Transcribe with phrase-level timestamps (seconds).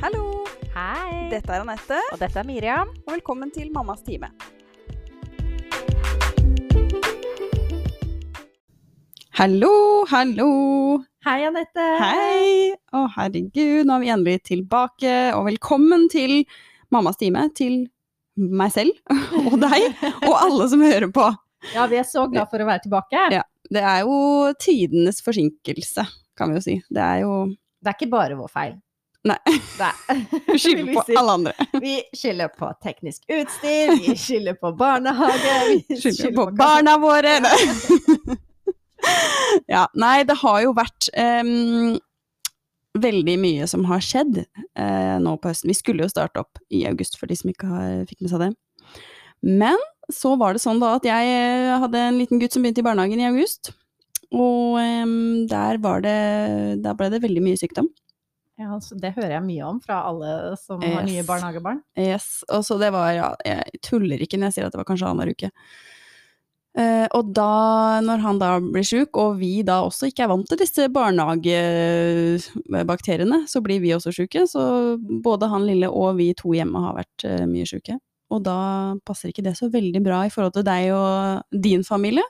[0.00, 0.44] Hallo!
[0.74, 1.28] Hei!
[1.32, 2.88] Dette er Anette, Og dette er Miriam.
[3.06, 4.30] og velkommen til Mammas time.
[9.40, 10.48] Hallo, hallo!
[11.24, 11.86] Hei, Anette.
[12.00, 12.72] Hei!
[12.96, 16.42] Å, herregud, nå er vi endelig tilbake, og velkommen til
[16.92, 17.46] Mammas time.
[17.56, 17.82] Til
[18.40, 18.96] meg selv
[19.50, 19.88] og deg,
[20.26, 21.28] og alle som hører på.
[21.74, 23.24] Ja, vi er så glad for å være tilbake.
[23.36, 23.42] Ja.
[23.70, 24.14] Det er jo
[24.58, 26.06] tidenes forsinkelse,
[26.38, 26.78] kan vi jo si.
[26.90, 27.34] Det er jo
[27.80, 28.78] Det er ikke bare vår feil.
[29.28, 29.36] Nei.
[29.78, 30.26] Nei.
[30.46, 31.52] Vi skylder på alle andre.
[31.80, 35.56] Vi skylder på teknisk utstyr, vi skylder på barnehage,
[35.88, 37.34] vi Skylder på barna våre.
[39.74, 41.10] ja, nei, det har jo vært
[41.44, 41.98] um,
[43.00, 45.68] veldig mye som har skjedd uh, nå på høsten.
[45.68, 48.46] Vi skulle jo starte opp i august, for de som ikke har, fikk med seg
[48.46, 48.52] det.
[49.44, 52.82] Men så var det sånn da at jeg eh, hadde en liten gutt som begynte
[52.82, 53.70] i barnehagen i august.
[54.32, 56.18] Og um, der var det
[56.84, 57.88] Der ble det veldig mye sykdom.
[58.60, 61.80] Ja, så det hører jeg mye om fra alle som har nye barnehagebarn.
[61.96, 64.90] Yes, og så det var, ja, jeg tuller ikke når jeg sier at det var
[64.90, 65.48] kanskje annenhver uke.
[66.78, 70.48] Eh, og da, når han da blir sjuk, og vi da også ikke er vant
[70.50, 74.40] til disse barnehagebakteriene, så blir vi også sjuke.
[74.50, 74.60] Så
[75.24, 77.94] både han lille og vi to hjemme har vært eh, mye sjuke.
[78.30, 78.58] Og da
[79.08, 81.10] passer ikke det så veldig bra i forhold til deg og
[81.64, 82.24] din familie.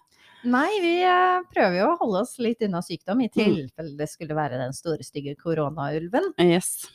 [0.48, 3.34] Nei, vi eh, prøver jo å holde oss litt unna sykdom, i Mm.
[3.36, 6.32] tilfelle det skulle være den store, stygge koronaulven.
[6.40, 6.86] Yes.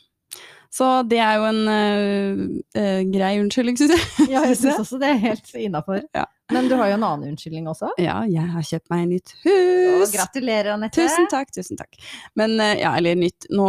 [0.74, 2.40] Så det er jo en uh,
[2.76, 4.02] uh, grei unnskyldning, syns jeg.
[4.34, 6.02] Ja, jeg syns også det er helt innafor.
[6.14, 6.26] Ja.
[6.52, 7.92] Men du har jo en annen unnskyldning også.
[8.02, 10.02] Ja, jeg har kjøpt meg nytt hus.
[10.02, 10.98] Og gratulerer, Anette.
[10.98, 11.96] Tusen takk, tusen takk.
[12.38, 13.68] Men uh, ja, eller nytt Nå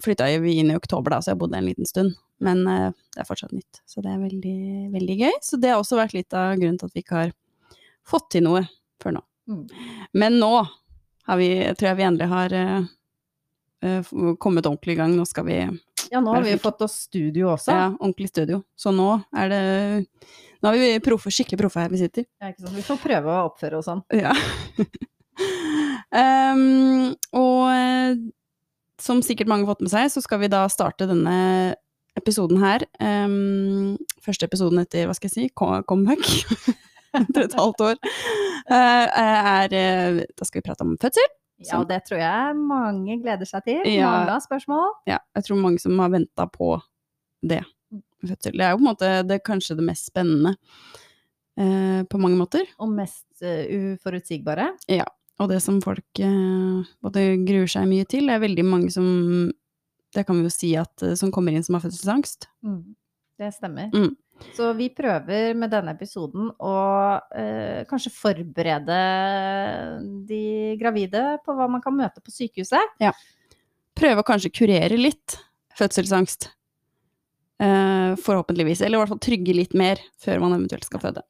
[0.00, 2.14] flytta vi inn i oktober, da, så jeg bodde en liten stund.
[2.40, 4.60] Men det er fortsatt nytt, så det er veldig,
[4.94, 5.34] veldig gøy.
[5.44, 7.34] Så det har også vært litt av grunnen til at vi ikke har
[8.08, 8.62] fått til noe
[9.02, 9.22] før nå.
[9.50, 9.62] Mm.
[10.22, 10.52] Men nå
[11.30, 15.16] har vi, tror jeg vi endelig har eh, kommet ordentlig i gang.
[15.16, 15.58] Nå skal vi
[16.10, 17.74] Ja, nå har vi fått oss studio også.
[17.74, 18.62] ja, ordentlig studio.
[18.76, 19.62] Så nå er det
[20.60, 22.26] Nå er vi proffe, skikkelig proffe her vi sitter.
[22.40, 22.76] Ja, ikke sant?
[22.76, 24.02] Vi får prøve å oppføre oss sånn.
[24.12, 24.34] Ja.
[26.12, 28.18] um, og eh,
[29.00, 31.38] som sikkert mange har fått med seg, så skal vi da starte denne
[32.18, 32.84] episoden her.
[33.00, 36.28] Um, første episoden etter, hva skal jeg si, comeback.
[37.20, 38.00] etter et halvt år.
[38.70, 41.36] eh, er eh, Da skal vi prate om fødsel.
[41.60, 43.82] Ja, og det tror jeg mange gleder seg til.
[43.84, 44.08] Ja.
[44.08, 44.94] Mange har spørsmål.
[45.10, 46.78] Ja, jeg tror mange som har venta på
[47.44, 47.60] det.
[48.24, 48.56] Fødsel.
[48.56, 50.54] Det er jo på en måte det, kanskje det mest spennende
[51.60, 52.64] eh, på mange måter.
[52.80, 54.70] Og mest uh, uforutsigbare.
[55.40, 59.06] Og det som folk eh, både gruer seg mye til, det er veldig mange som
[60.10, 62.48] Det kan vi jo si at eh, som kommer inn som har fødselsangst.
[63.40, 63.88] Det stemmer.
[63.94, 64.16] Mm.
[64.56, 66.76] Så vi prøver med denne episoden å
[67.36, 69.00] eh, kanskje forberede
[70.28, 70.44] de
[70.80, 72.96] gravide på hva man kan møte på sykehuset.
[73.02, 73.12] Ja.
[73.98, 75.36] Prøve å kanskje kurere litt
[75.78, 76.50] fødselsangst.
[77.60, 78.80] Eh, forhåpentligvis.
[78.80, 81.24] Eller i hvert fall trygge litt mer før man eventuelt skal føde.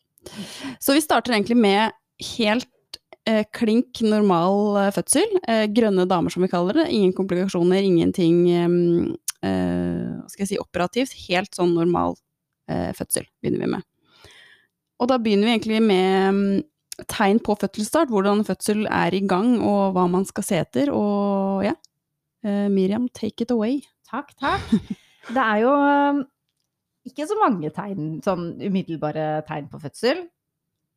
[0.79, 1.97] Så vi starter egentlig med
[2.37, 5.39] helt eh, klink normal eh, fødsel.
[5.49, 6.91] Eh, grønne damer, som vi kaller det.
[6.95, 11.17] Ingen komplikasjoner, ingenting eh, hva skal jeg si, operativt.
[11.27, 12.30] Helt sånn normal eh,
[12.97, 13.87] fødsel begynner vi med.
[15.01, 16.65] Og da begynner vi egentlig med mm,
[17.09, 20.91] tegn på fødselsstart, hvordan fødsel er i gang, og hva man skal se etter.
[20.93, 21.73] Og ja,
[22.45, 23.79] eh, Miriam, take it away.
[24.11, 24.67] Takk, takk.
[25.31, 26.21] Det er jo eh,
[27.09, 30.27] ikke så mange tegn, sånn umiddelbare tegn på fødsel.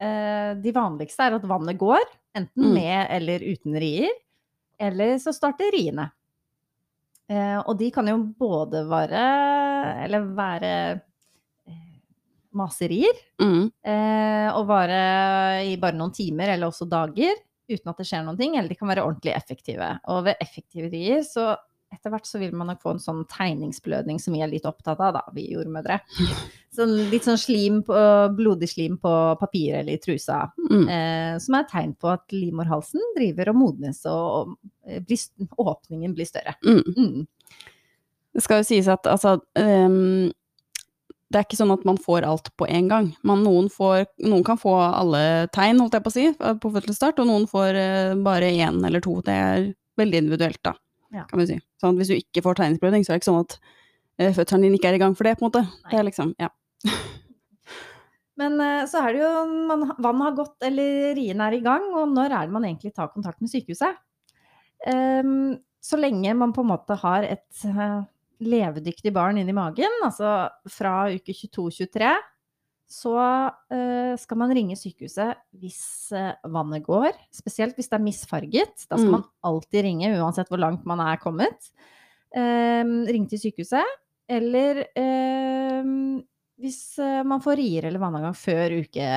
[0.03, 2.03] Eh, De vanligste er at vannet går,
[2.35, 2.73] enten Mm.
[2.75, 4.09] med eller uten rier.
[4.81, 6.09] Eller så starter riene.
[7.29, 9.22] Eh, Og de kan jo både være
[10.03, 11.00] Eller være eh,
[12.57, 13.19] maserier.
[13.41, 13.67] Mm.
[13.85, 15.01] eh, Og vare
[15.67, 17.35] i bare noen timer eller også dager
[17.69, 18.57] uten at det skjer noen ting.
[18.57, 19.93] Eller de kan være ordentlig effektive.
[20.11, 21.53] Og ved effektive rier så
[21.93, 25.01] etter hvert så vil man nok få en sånn tegningsblødning som vi er litt opptatt
[25.03, 25.99] av, da, vi jordmødre.
[26.73, 27.93] Sånn, litt sånn slim på,
[28.33, 30.39] blodig slim på papiret eller i trusa.
[30.71, 30.87] Mm.
[30.89, 35.21] Eh, som er et tegn på at livmorhalsen driver og modnes, og, og blir,
[35.61, 36.56] åpningen blir større.
[36.65, 36.81] Mm.
[36.97, 37.67] Mm.
[38.33, 40.33] Det skal jo sies at altså ehm,
[41.33, 43.07] Det er ikke sånn at man får alt på en gang.
[43.25, 45.21] Man, noen, får, noen kan få alle
[45.56, 49.01] tegn, holdt jeg på å si, på fødselsstart, og noen får eh, bare én eller
[49.01, 49.15] to.
[49.25, 49.65] Det er
[49.97, 50.75] veldig individuelt, da,
[51.13, 51.24] Ja.
[51.30, 51.57] kan vi si.
[51.81, 53.57] Sånn hvis du ikke får tegningsblødning, så er det ikke sånn at
[54.21, 55.65] eh, fødselen din ikke er i gang for det, på en måte.
[55.89, 56.51] Det er liksom, ja.
[58.39, 59.33] Men eh, så er det jo
[59.69, 62.94] man, Vannet har gått, eller riene er i gang, og når er det man egentlig
[62.94, 63.97] tar kontakt med sykehuset?
[64.85, 67.62] Um, så lenge man på en måte har et
[68.39, 72.12] eh, levedyktig barn i magen, altså fra uke 22-23,
[72.94, 73.13] så
[73.74, 77.12] eh, skal man ringe sykehuset hvis eh, vannet går.
[77.33, 78.85] Spesielt hvis det er misfarget.
[78.89, 79.12] Da skal Mm.
[79.18, 81.71] man alltid ringe, uansett hvor langt man er kommet.
[82.35, 83.85] Ring ringe til sykehuset.
[84.30, 85.83] Eller eh,
[86.63, 89.07] hvis eh, man får rier eller vannavgang før uke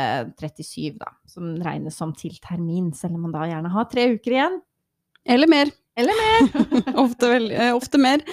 [0.40, 4.34] 37, da, som regnes som til termin, selv om man da gjerne har tre uker
[4.38, 4.56] igjen.
[5.26, 5.70] Eller mer.
[5.96, 6.48] Eller mer.
[7.04, 8.24] ofte, vel, eh, ofte mer.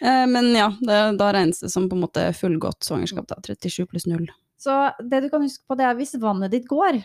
[0.00, 3.40] Eh, men ja, det, da regnes det som på en måte fullgodt svangerskap, da.
[3.46, 4.26] 37 pluss 0.
[4.60, 7.02] Så det du kan huske på, det er hvis vannet ditt går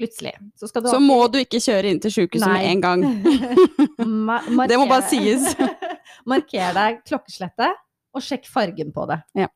[0.00, 3.06] plutselig, så skal du Så må du ikke kjøre inn til sykehuset med en gang.
[4.70, 5.52] Det må bare sies.
[6.30, 7.80] Marker deg klokkeslettet,
[8.16, 9.20] og sjekk fargen på det.
[9.38, 9.48] Ja.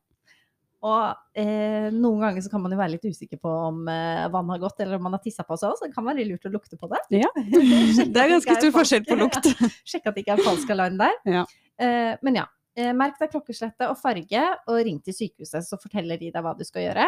[0.85, 4.55] Og eh, noen ganger så kan man jo være litt usikker på om eh, vannet
[4.55, 5.81] har gått, eller om man har tissa på seg også.
[5.81, 7.01] Så det kan være lurt å lukte på det.
[7.23, 7.31] Ja.
[8.13, 9.49] Det er ganske stor forskjell på lukt.
[9.87, 11.17] Sjekk at det ikke er falsk alarm der.
[11.25, 11.45] Ja.
[11.81, 16.31] Eh, men ja, merk deg klokkeslettet og farge, og ring til sykehuset, så forteller de
[16.33, 17.07] deg hva du skal gjøre.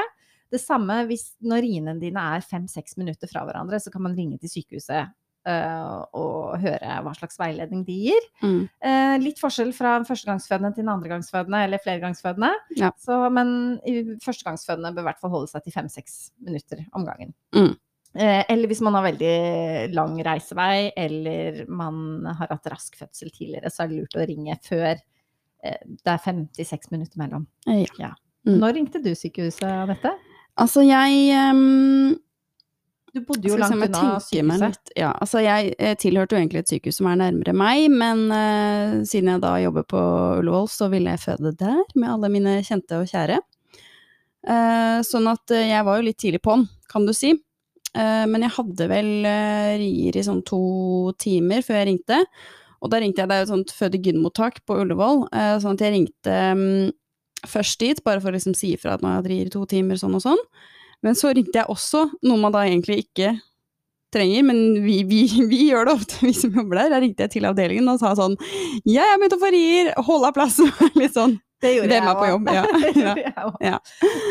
[0.53, 4.39] Det samme hvis når riene dine er fem-seks minutter fra hverandre, så kan man ringe
[4.39, 5.09] til sykehuset
[5.47, 8.29] eh, og høre hva slags veiledning de gir.
[8.43, 8.61] Mm.
[8.91, 12.53] Eh, litt forskjell fra førstegangsfødende til en andregangsfødende eller flergangsfødende.
[12.79, 12.93] Ja.
[13.01, 13.49] Så, men
[13.87, 16.17] i førstegangsfødende bør i hvert fall holde seg til fem-seks
[16.47, 17.35] minutter om gangen.
[17.57, 17.75] Mm.
[18.15, 19.35] Eh, eller hvis man har veldig
[19.97, 24.55] lang reisevei, eller man har hatt rask fødsel tidligere, så er det lurt å ringe
[24.63, 25.05] før eh,
[25.63, 27.47] det er fem til seks minutter mellom.
[27.67, 28.13] Ja.
[28.47, 28.59] Mm.
[28.61, 30.13] Når ringte du sykehuset, Anette?
[30.57, 32.15] Altså, jeg um,
[33.13, 34.93] Du bodde jo langt unna sykehuset.
[34.97, 39.03] Ja, altså jeg jeg tilhørte jo egentlig et sykehus som er nærmere meg, men uh,
[39.03, 40.03] siden jeg da jobber på
[40.39, 43.41] Ullevål, så ville jeg føde der med alle mine kjente og kjære.
[44.47, 47.33] Uh, sånn at uh, jeg var jo litt tidlig på'n, kan du si.
[47.97, 50.61] Eh, men jeg hadde vel eh, rier i sånn to
[51.21, 52.21] timer før jeg ringte.
[52.81, 55.83] Og da ringte jeg, det er jo et sånt føde-gyn-mottak på Ullevål, eh, sånn at
[55.85, 56.89] jeg ringte mm,
[57.49, 60.17] først dit, bare for å liksom si ifra at man rier i to timer, sånn
[60.17, 60.43] og sånn.
[61.05, 63.35] Men så ringte jeg også, noe man da egentlig ikke
[64.13, 66.93] trenger, men vi, vi, vi gjør det ofte, vi som jobber der.
[66.95, 68.37] Da ringte jeg til avdelingen og sa sånn
[68.87, 70.71] Jeg er begynt å få rier, hold av plassen!
[70.99, 71.37] Litt sånn.
[71.63, 72.49] Det gjorde Hvem jeg er på jobb?
[72.53, 72.63] Ja,
[73.01, 73.77] ja, jeg ja.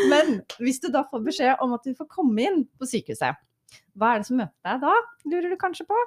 [0.07, 3.35] Men hvis du da får beskjed om at du får komme inn på sykehuset,
[3.99, 4.93] hva er det som møter deg da,
[5.27, 5.97] lurer du kanskje på?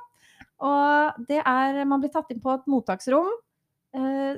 [0.60, 3.30] Og det er Man blir tatt inn på et mottaksrom.
[3.96, 4.36] Eh,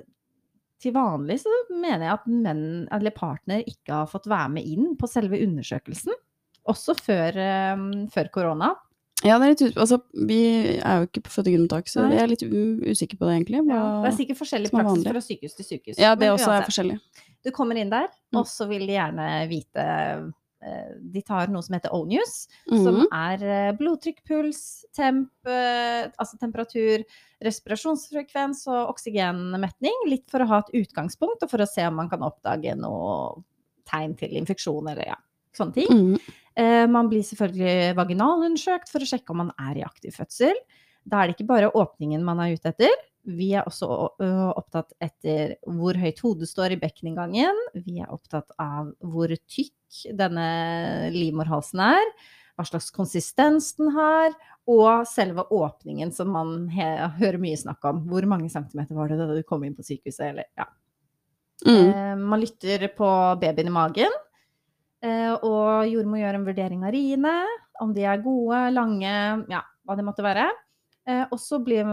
[0.82, 4.96] til vanlig så mener jeg at menn eller partner ikke har fått være med inn
[4.98, 6.14] på selve undersøkelsen.
[6.70, 8.72] Også før, eh, før korona.
[9.22, 9.76] Ja, det er litt.
[9.78, 10.38] Altså, vi
[10.82, 13.60] er jo ikke på fødegrunnmottak, så jeg er litt usikker på det, egentlig.
[13.70, 15.12] Ja, det er sikkert forskjellig praksis vanlig.
[15.14, 15.98] fra sykehus til sykehus.
[16.02, 16.96] Ja, det også er forskjellig.
[17.44, 18.40] Du kommer inn der, Mm.
[18.40, 20.32] og så vil de gjerne vite
[21.12, 23.06] De tar noe som heter O-News, som Mhm.
[23.12, 27.02] er eh, blodtrykk, puls, temp, eh, altså temperatur,
[27.42, 29.96] respirasjonsfrekvens og oksygenmetning.
[30.10, 33.42] Litt for å ha et utgangspunkt, og for å se om man kan oppdage noe
[33.88, 35.16] tegn til infeksjon eller ja,
[35.56, 35.88] sånne ting.
[35.90, 36.20] Mm.
[36.56, 40.54] Eh, Man blir selvfølgelig vaginalundersøkt for å sjekke om man er i aktiv fødsel.
[41.08, 42.92] Da er det ikke bare åpningen man er ute etter.
[43.22, 43.86] Vi er også
[44.58, 47.58] opptatt etter hvor høyt hodet står i bekkeninngangen.
[47.78, 50.46] Vi er opptatt av hvor tykk denne
[51.14, 52.08] livmorhalsen er,
[52.58, 54.34] hva slags konsistens den har,
[54.68, 58.02] og selve åpningen som man hører mye snakk om.
[58.10, 60.66] Hvor mange centimeter var det da du kom inn på sykehuset, eller ja.
[61.66, 61.86] mm.
[61.86, 64.18] Eh, Man lytter på babyen i magen,
[65.04, 67.38] eh, og jordmor gjør en vurdering av riene,
[67.82, 69.14] om de er gode, lange,
[69.50, 70.50] ja, hva det måtte være.
[71.08, 71.86] Eh, Og så blir,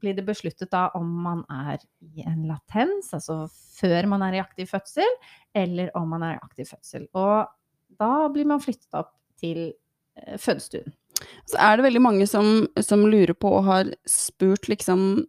[0.00, 3.42] blir det besluttet da om man er i en latens, altså
[3.76, 5.18] før man er i aktiv fødsel,
[5.54, 7.06] eller om man er i aktiv fødsel.
[7.12, 7.50] Og
[8.00, 10.94] da blir man flyttet opp til eh, fødestuen.
[11.44, 15.26] Så er det veldig mange som, som lurer på og har spurt liksom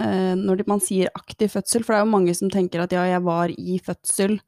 [0.00, 3.04] eh, når man sier aktiv fødsel, for det er jo mange som tenker at ja,
[3.12, 4.38] jeg var i fødsel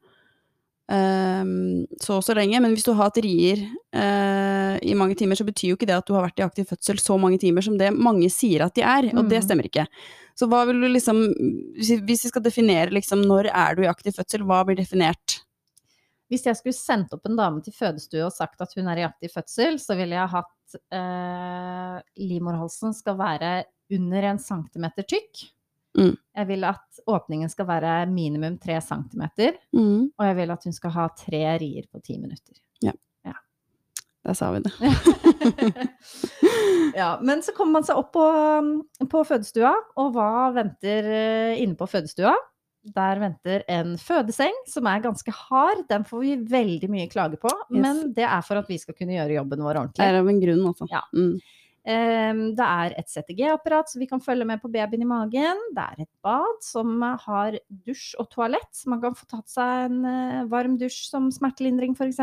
[0.91, 3.61] så og så lenge, men hvis du har hatt rier
[3.95, 6.67] eh, i mange timer, så betyr jo ikke det at du har vært i aktiv
[6.71, 9.45] fødsel så mange timer som det mange sier at de er, og det Mm.
[9.47, 9.85] stemmer ikke.
[10.35, 11.21] Så hva vil du liksom,
[11.77, 15.41] hvis hvis vi skal definere liksom når er du i aktiv fødsel, hva blir definert?
[16.31, 19.07] Hvis jeg skulle sendt opp en dame til fødestue og sagt at hun er i
[19.07, 25.41] aktiv fødsel, så ville jeg hatt eh, livmorhalsen skal være under en centimeter tykk.
[25.99, 26.13] Mm.
[26.37, 30.11] Jeg vil at åpningen skal være minimum tre centimeter, mm.
[30.17, 32.55] og jeg vil at hun skal ha tre rier på ti minutter.
[32.85, 32.93] Ja,
[34.25, 34.71] der sa vi det.
[37.01, 38.25] ja, men så kommer man seg opp på,
[39.09, 42.35] på fødestua, og hva venter eh, inne på fødestua?
[42.93, 45.83] Der venter en fødeseng som er ganske hard.
[45.89, 47.81] Den får vi veldig mye klage på, Yes.
[47.81, 50.01] men det er for at vi skal kunne gjøre jobben vår ordentlig.
[50.01, 50.85] Det er av en grunn, altså.
[50.93, 51.01] Ja.
[51.17, 51.35] Mm.
[51.81, 55.63] Det er et CTG-apparat, så vi kan følge med på babyen i magen.
[55.73, 57.57] Det er et bad som har
[57.87, 61.97] dusj og toalett, så man kan få tatt seg en eh, varm dusj som smertelindring
[61.97, 62.21] f.eks.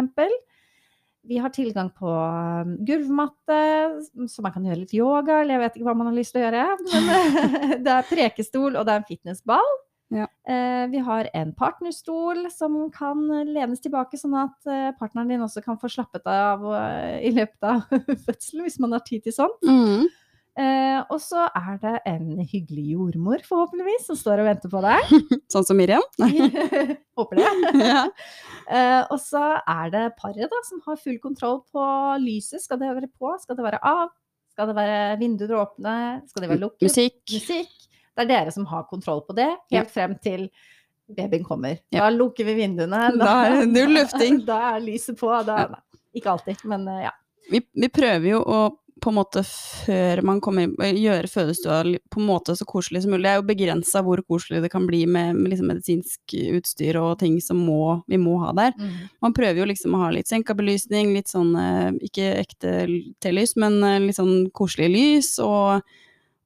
[1.28, 3.58] Vi har tilgang på um, gulvmatte,
[4.30, 6.40] så man kan gjøre litt yoga, eller jeg vet ikke hva man har lyst til
[6.40, 6.62] å gjøre.
[6.86, 7.10] Men
[7.84, 9.74] det er prekestol, og det er en fitnessball.
[10.14, 10.24] Ja.
[10.48, 15.60] Eh, vi har en partnerstol som kan lenes tilbake, sånn at eh, partneren din også
[15.64, 17.84] kan få slappet av eh, i løpet av
[18.26, 19.68] fødselen, hvis man har tid til sånt.
[19.68, 20.08] Mm.
[20.58, 25.12] Eh, og så er det en hyggelig jordmor, forhåpentligvis, som står og venter på deg.
[25.52, 26.02] Sånn som Miriam?
[27.18, 27.50] Håper det.
[27.84, 28.06] ja.
[28.66, 31.84] Eh, og så er det paret da, som har full kontroll på
[32.24, 32.64] lyset.
[32.64, 33.36] Skal det være på?
[33.44, 34.08] Skal det være av?
[34.50, 35.94] Skal det være vinduer åpne?
[36.26, 36.88] Skal det være lukket?
[36.88, 37.20] Musikk.
[37.30, 37.87] Musikk.
[38.18, 40.48] Det er dere som har kontroll på det, helt frem til
[41.14, 41.78] babyen kommer.
[41.94, 43.04] Da lukker vi vinduene.
[43.20, 44.42] Da er null lufting.
[44.48, 45.30] Da er lyset på.
[45.46, 45.62] Da,
[46.16, 47.14] ikke alltid, men eh, ja.
[47.48, 48.60] Vi, vi prøver jo å
[48.98, 51.76] på en måte før man kommer inn, gjøre fødestua
[52.10, 53.22] på en måte så koselig som mulig.
[53.28, 57.12] Det er jo begrensa hvor koselig det kan bli med, med liksom medisinsk utstyr og
[57.20, 58.74] ting som må, vi må ha der.
[59.22, 62.74] Man prøver jo liksom å ha litt senkabelysning, litt sånn eh, ikke ekte
[63.22, 65.86] telys, men eh, litt sånn koselig lys, og,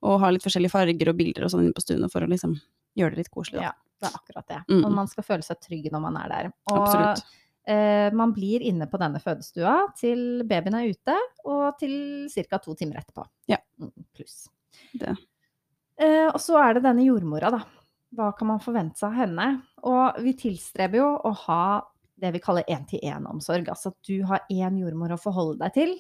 [0.03, 2.57] og ha litt forskjellige farger og bilder og sånn inne på stuene for å liksom
[2.99, 3.61] gjøre det litt koselig.
[3.61, 3.71] Da.
[3.71, 4.61] Ja, det er akkurat det.
[4.69, 4.81] Mm.
[4.83, 6.49] Og man skal føle seg trygg når man er der.
[6.73, 7.37] Og Absolutt.
[7.71, 11.95] eh, man blir inne på denne fødestua til babyen er ute, og til
[12.35, 12.59] ca.
[12.59, 13.27] to timer etterpå.
[13.53, 13.61] Ja.
[13.81, 14.43] Mm, pluss.
[14.93, 15.15] Det.
[16.03, 17.63] Eh, og så er det denne jordmora, da.
[18.13, 19.47] Hva kan man forvente seg av henne?
[19.89, 21.65] Og vi tilstreber jo å ha
[22.23, 23.71] det vi kaller én-til-én-omsorg.
[23.73, 25.95] Altså at du har én jordmor å forholde deg til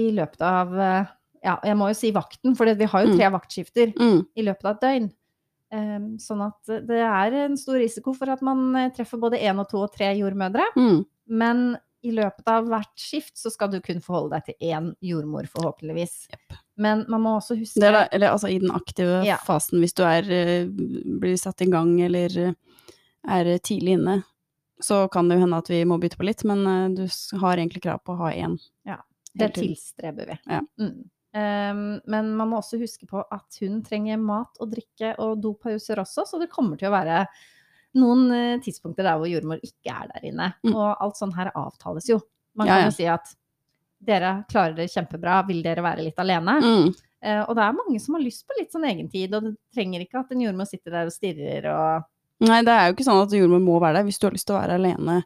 [0.00, 1.10] i løpet av eh,
[1.44, 4.26] Ja, jeg må jo si vakten, for vi har jo tre vaktskifter Mm.
[4.36, 5.12] i løpet av et døgn.
[5.72, 9.58] Um, sånn at det er en stor risiko for at man eh, treffer både én
[9.58, 10.66] og to og tre jordmødre.
[10.76, 11.04] Mm.
[11.28, 15.46] Men i løpet av hvert skift så skal du kun forholde deg til én jordmor,
[15.48, 16.26] forhåpentligvis.
[16.76, 19.36] Men man må også huske da, eller altså i den aktive Ja.
[19.46, 22.52] fasen, hvis du er, eh, blir satt i gang eller eh,
[23.28, 24.24] er tidlig inne,
[24.82, 27.56] så kan det jo hende at vi må bytte på litt, men eh, du har
[27.56, 28.58] egentlig krav på å ha én.
[29.34, 30.38] Det tilstreber vi.
[30.46, 30.60] Ja.
[30.78, 31.08] Mm.
[31.32, 36.02] Ehm, men man må også huske på at hun trenger mat og drikke og dopauser
[36.02, 37.22] også, så det kommer til å være
[38.00, 40.50] noen eh, tidspunkter der hvor jordmor ikke er der inne.
[40.64, 40.74] Mm.
[40.74, 42.20] Og alt sånn her avtales jo.
[42.58, 42.90] Man kan ja.
[42.90, 43.32] jo si at
[44.02, 46.58] dere klarer det kjempebra, vil dere være litt alene?
[46.60, 46.86] Mm.
[47.22, 50.04] Eh, og det er mange som har lyst på litt sånn egentid, og det trenger
[50.04, 52.08] ikke at en jordmor sitter der og stirrer og
[52.42, 54.06] Nei, det er jo ikke sånn at jordmor må være der.
[54.08, 55.20] Hvis du har lyst til å være alene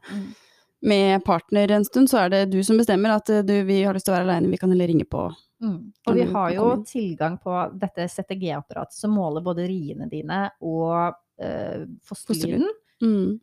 [0.85, 3.97] med partner en stund, så er det du som bestemmer at eh, du, vi har
[3.97, 5.31] lyst til å være alene, vi kan heller ringe på.
[5.63, 5.93] Mm.
[6.07, 11.87] Og vi har jo tilgang på dette CTG-apparatet som måler både riene dine og eh,
[12.05, 12.67] fosterlyden.
[13.03, 13.39] Mm.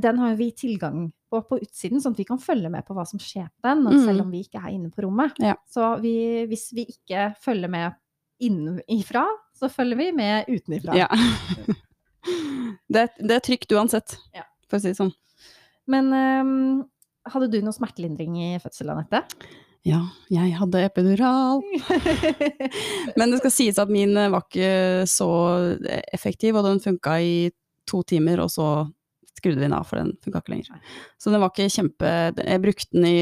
[0.00, 3.02] Den har vi tilgang på på utsiden, sånn at vi kan følge med på hva
[3.06, 4.04] som skjer på den, Mm.
[4.06, 5.34] selv om vi ikke er inne på rommet.
[5.42, 5.56] Ja.
[5.66, 7.96] Så vi, hvis vi ikke følger med
[8.40, 9.24] innenfra,
[9.58, 10.94] så følger vi med utenifra.
[10.94, 11.08] Ja.
[12.88, 14.44] det, det er trygt uansett, Ja.
[14.68, 15.12] for å si det sånn.
[15.90, 16.84] Men ehm,
[17.28, 19.24] hadde du noe smertelindring i fødsel, Anette?
[19.84, 20.00] Ja,
[20.32, 21.60] jeg hadde epidural.
[23.18, 25.28] Men det skal sies at min eh, var ikke så
[26.14, 27.34] effektiv, og den funka i
[27.88, 28.68] to timer, og så
[29.36, 30.80] skrudde vi den av, for den funka ikke lenger.
[31.20, 33.20] Så den var ikke kjempe Jeg brukte den i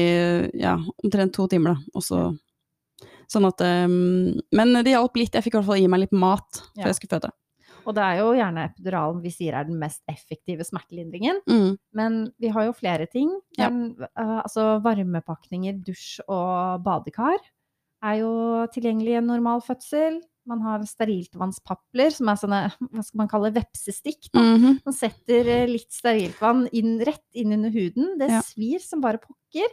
[0.61, 2.23] ja, omtrent to timer, da, og så
[3.31, 5.33] Sånn at um, Men det hjalp litt.
[5.33, 6.89] Jeg fikk i hvert fall gi meg litt mat før Ja.
[6.91, 7.31] jeg skulle føde.
[7.85, 11.41] Og det er jo gjerne epiduralen vi sier er den mest effektive smertelindringen.
[11.49, 11.71] Mm.
[11.95, 13.31] Men vi har jo flere ting.
[13.57, 13.69] Ja.
[13.69, 17.39] En, eh, altså varmepakninger, dusj og badekar
[18.03, 18.33] er jo
[18.73, 20.21] tilgjengelig i en normal fødsel.
[20.49, 22.61] Man har steriltvannspapler, som er sånne,
[22.91, 24.27] hva skal man kalle vepsestikk.
[24.33, 24.41] Da.
[24.41, 24.79] -hmm.
[24.83, 28.17] Man setter eh, litt steriltvann inn, rett inn under huden.
[28.19, 28.41] Det Ja.
[28.41, 29.69] svir som bare pokker.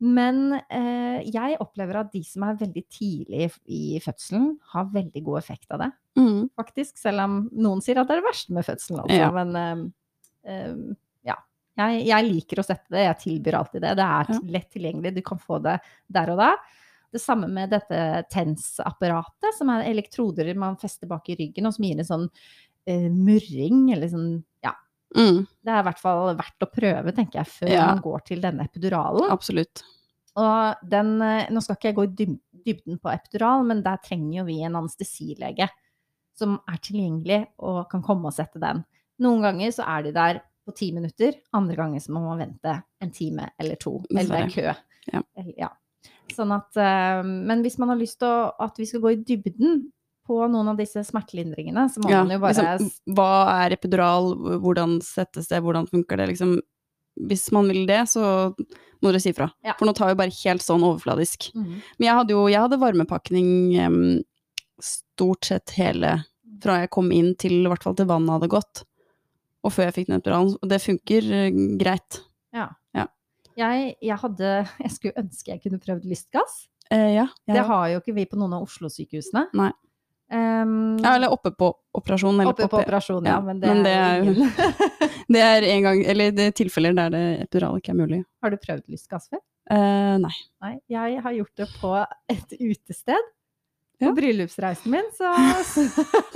[0.00, 5.38] Men eh, jeg opplever at de som er veldig tidlig i fødselen, har veldig god
[5.38, 6.48] effekt av det Mm.
[6.54, 9.16] faktisk, selv om noen sier at det er det verste med fødselen, altså.
[9.18, 9.30] Ja.
[9.34, 9.56] Men
[10.44, 10.94] ehm,
[11.26, 11.38] ja.
[11.74, 13.94] Jeg, jeg liker å sette det, jeg tilbyr alltid det.
[13.98, 16.52] Det er lett tilgjengelig, du kan få det der og da.
[17.14, 17.98] Det samme med dette
[18.30, 23.10] TENS-apparatet, som er elektroder man fester bak i ryggen, og som gir en sånn uh,
[23.10, 24.30] murring, eller sånn,
[24.66, 24.72] ja.
[25.14, 25.44] Mm.
[25.62, 27.84] Det er i hvert fall verdt å prøve, tenker jeg, før Ja.
[27.90, 29.30] man går til denne epiduralen.
[29.34, 29.84] Absolutt.
[30.34, 32.28] Og den, eh, nå skal ikke jeg gå i
[32.66, 35.68] dybden på epidural, men der trenger jo vi en anestesilege
[36.38, 38.82] som er tilgjengelig og kan komme og sette den.
[39.22, 42.78] Noen ganger så er de der på ti minutter, andre ganger så må man vente
[43.04, 44.70] en time eller to, eller er kø.
[45.12, 45.20] Ja.
[45.58, 45.68] Ja.
[46.32, 49.84] Sånn at, eh, men hvis man har lyst til at vi skal gå i dybden
[50.24, 53.32] på noen av disse smertelindringene, så må Ja, man jo bare liksom, hva
[53.66, 54.32] er epidural,
[54.64, 56.56] hvordan settes det, hvordan funker det, liksom.
[57.28, 58.54] Hvis man vil det, så
[59.04, 59.50] må dere si fra.
[59.62, 59.76] Ja.
[59.78, 61.50] For nå tar vi bare helt sånn overfladisk.
[61.54, 61.76] Mm.
[61.98, 63.50] Men jeg hadde jo jeg hadde varmepakning
[63.84, 63.98] em,
[64.82, 66.24] stort sett hele
[66.62, 68.84] fra jeg kom inn til i hvert fall til vannet hadde gått.
[69.64, 70.54] Og før jeg fikk den epiduralen.
[70.62, 71.50] Og det funker eh,
[71.80, 72.20] greit.
[72.54, 72.68] Ja.
[72.94, 73.06] Ja.
[73.58, 74.50] Jeg, jeg hadde
[74.84, 76.66] Jeg skulle ønske jeg kunne prøvd lystgass.
[76.90, 77.26] Eh, ja.
[77.46, 79.46] jeg- Det har jo ikke vi på noen av Oslo-sykehusene.
[79.56, 79.70] Nei.
[80.34, 82.40] Um, Ja, eller oppe på operasjon.
[82.40, 83.36] Eller oppe på operasjon, ja.
[83.36, 86.94] ja, Men det, men det er er Det er en gang, eller det er tilfeller
[86.96, 88.22] der det epidural ikke er mulig.
[88.42, 89.40] Har du prøvd lystgass før?
[89.70, 90.32] Eh, nei.
[90.64, 91.92] Nei, jeg har gjort det på
[92.32, 93.30] et utested.
[94.04, 94.16] På Ja.
[94.18, 95.30] bryllupsreisen min, så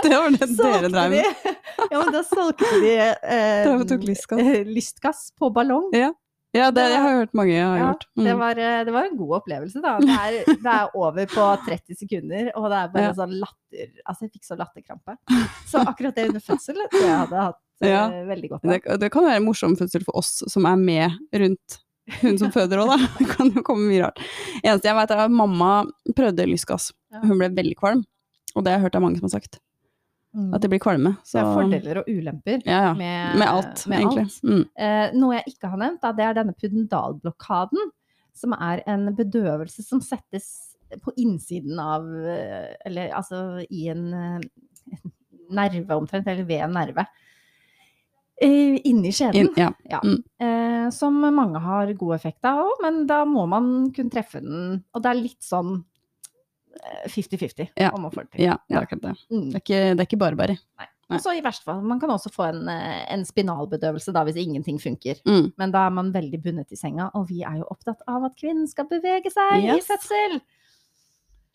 [0.02, 1.12] Det var det dere solgte med.
[1.12, 1.54] de.
[1.92, 4.40] Ja, men da solgte de eh, lystgass.
[4.40, 5.90] eh, lystgass på ballong.
[6.56, 8.04] Ja, det, jeg har hørt mange har Ja, gjort.
[8.16, 8.24] Mm.
[8.24, 9.98] det, var, eh, det var en god opplevelse, da.
[10.00, 13.14] Det er, det er over på 30 sekunder, og det er bare Ja.
[13.20, 15.16] sånn latter Altså, jeg fikk så latterkrampe.
[15.68, 18.06] Så akkurat det under fødsel tror jeg hadde hatt eh, Ja.
[18.32, 18.70] veldig godt av.
[18.72, 21.78] det, det kan være en morsom fødsel for oss som er med rundt
[22.22, 22.98] hun som føder òg, da.
[23.18, 24.20] Det kan jo komme mye rart.
[24.62, 25.72] Eneste jeg vet er at mamma
[26.16, 26.90] prøvde lystgass.
[27.22, 28.04] Hun ble veldig kvalm.
[28.56, 29.60] Og det har jeg hørt av mange som har sagt.
[30.36, 30.48] Mm.
[30.54, 31.14] At de blir kvalme.
[31.22, 32.94] Det Så er fordeler og ulemper ja, ja.
[32.96, 34.26] med, Med alt, med egentlig.
[34.26, 34.40] alt.
[34.44, 34.64] Mm.
[34.86, 37.92] Eh, noe jeg ikke har nevnt, da, det er denne pudendalblokaden,
[38.36, 40.50] som er en bedøvelse som settes
[41.04, 45.00] på innsiden av eh, Eller altså i en eh,
[45.48, 47.06] nerve omtrent, eller ved en nerve.
[48.40, 49.48] Eh, inni skjeden.
[49.56, 50.00] In, ja.
[50.40, 54.84] Eh, som mange har god effekt av òg, men da må man kunne treffe den.
[54.94, 55.72] Og det er litt sånn
[56.78, 57.90] eh, 50-50 Ja.
[57.96, 58.44] om å få det til.
[58.46, 59.14] ja, det er akkurat det.
[59.34, 59.48] Mm.
[59.50, 60.56] Det er ikke, det er ikke bare bare.
[60.78, 60.86] Nei.
[61.10, 64.36] Og så i verste fall, man kan også få en, eh, en spinalbedøvelse da, hvis
[64.42, 65.18] ingenting funker.
[65.26, 65.52] Mm.
[65.58, 68.36] Men da er man veldig bundet i senga, og vi er jo opptatt av at
[68.36, 69.82] kvinnen skal bevege seg Yes.
[69.82, 70.40] i fødsel.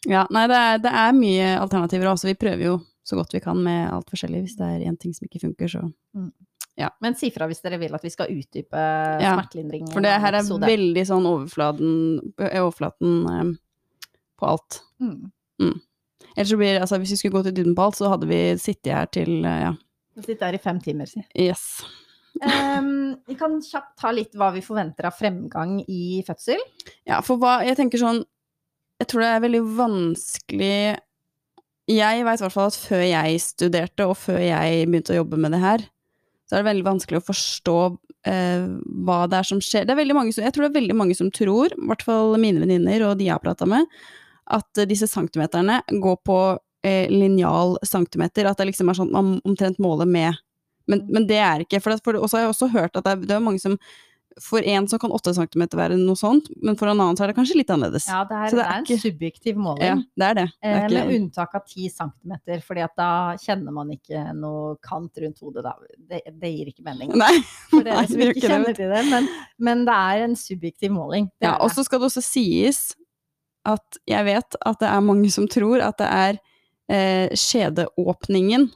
[0.10, 2.28] Ja, nei, det er, det er mye alternativer også.
[2.34, 4.42] Vi prøver jo så godt vi kan med alt forskjellig.
[4.48, 5.86] Hvis det er én ting som ikke funker, så
[7.04, 8.84] Men si fra hvis dere vil at vi skal utdype
[9.22, 9.88] smertelindring.
[9.94, 11.96] For det her er veldig sånn overflaten,
[12.42, 13.50] eh, overflaten eh,
[14.42, 14.80] på alt.
[15.02, 15.74] mm.
[16.34, 18.40] Ellers så blir altså hvis vi skulle gå til dybden på alt, så hadde vi
[18.62, 19.76] sittet her til eh, ja.
[20.18, 21.22] Vi sitter her i fem timer, si.
[21.38, 21.84] Yes.
[22.42, 26.62] Ehm, vi kan kjapt ta litt hva vi forventer av fremgang i fødsel.
[27.06, 28.24] Ja, for hva Jeg tenker sånn
[29.02, 30.78] Jeg tror det er veldig vanskelig
[31.94, 35.38] Jeg veit i hvert fall at før jeg studerte, og før jeg begynte å jobbe
[35.38, 35.86] med det her,
[36.54, 37.78] så er det veldig vanskelig å forstå
[38.30, 38.66] eh,
[39.08, 39.88] hva det er som skjer.
[39.90, 42.62] Det er mange jeg tror det er veldig mange som tror, i hvert fall mine
[42.62, 43.90] venninner og de jeg har prata med,
[44.54, 46.40] at eh, disse centimeterne går på
[46.86, 50.38] eh, linjal centimeter, at det liksom er sånn man omtrent måler med
[50.92, 53.22] men, men det er ikke, for, for også har jeg også hørt at det er,
[53.24, 53.78] det er mange som
[54.42, 57.32] For en så kan 8 cm være noe sånt, men for en annen så er
[57.32, 58.08] det kanskje litt annerledes.
[58.10, 60.46] Ja, det er, det det er er en ikke- subjektiv Ja, det er det.
[60.64, 62.34] det Eh, er med unntak av 10 cm,
[62.66, 65.64] fordi at da kjenner man ikke noe kant rundt hodet.
[65.64, 65.74] Da.
[66.10, 67.14] Det, det gir ikke mening.
[67.16, 67.34] nei,
[67.70, 69.04] For dere som ikke kjenner til det.
[69.12, 69.28] Men,
[69.60, 71.30] men det er en subjektiv måling.
[71.42, 72.96] Ja, er og så skal det også sies
[73.66, 76.40] at jeg vet at det er mange som tror at det er
[76.90, 78.70] eh, skjedeåpningen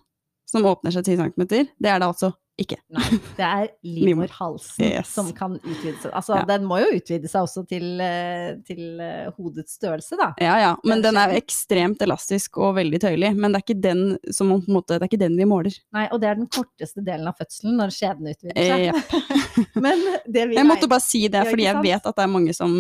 [0.48, 1.48] som åpner seg 10 cm.
[1.50, 2.78] Det er det altså ikke.
[2.89, 3.67] Nei, det er
[3.98, 5.12] livmorhalsen Yes.
[5.13, 6.12] som kan utvide seg.
[6.12, 6.46] Altså, Ja.
[6.50, 10.32] den må jo utvide seg også til, eh, til eh, hodets størrelse, da.
[10.41, 13.36] Ja ja, men Den er ekstremt elastisk og veldig tøyelig.
[13.38, 15.78] Men det er ikke den som måte, det er ikke den vi måler.
[15.93, 19.74] Nei, og det er den korteste delen av fødselen, når skjeden utvider Eh, seg.
[19.88, 22.54] Men det vi Jeg måtte bare si det, fordi jeg vet at det er mange
[22.56, 22.74] som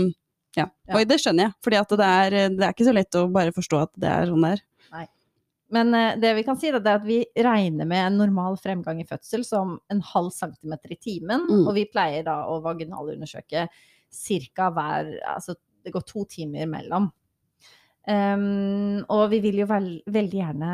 [0.57, 0.95] Ja, Ja.
[0.97, 1.53] og det skjønner jeg.
[1.61, 1.87] for det
[2.57, 4.61] det er ikke så lett å bare forstå at det er sånn det er.
[5.73, 9.07] Men eh, det vi kan si, er at vi regner med en normal fremgang i
[9.07, 11.43] fødsel som en halv centimeter i timen.
[11.49, 11.63] Mm.
[11.67, 14.69] Og vi pleier da å vaginalundersøke ca.
[14.71, 17.11] hver Altså det går to timer mellom.
[18.07, 20.67] Um, og vi vil jo veld, veldig gjerne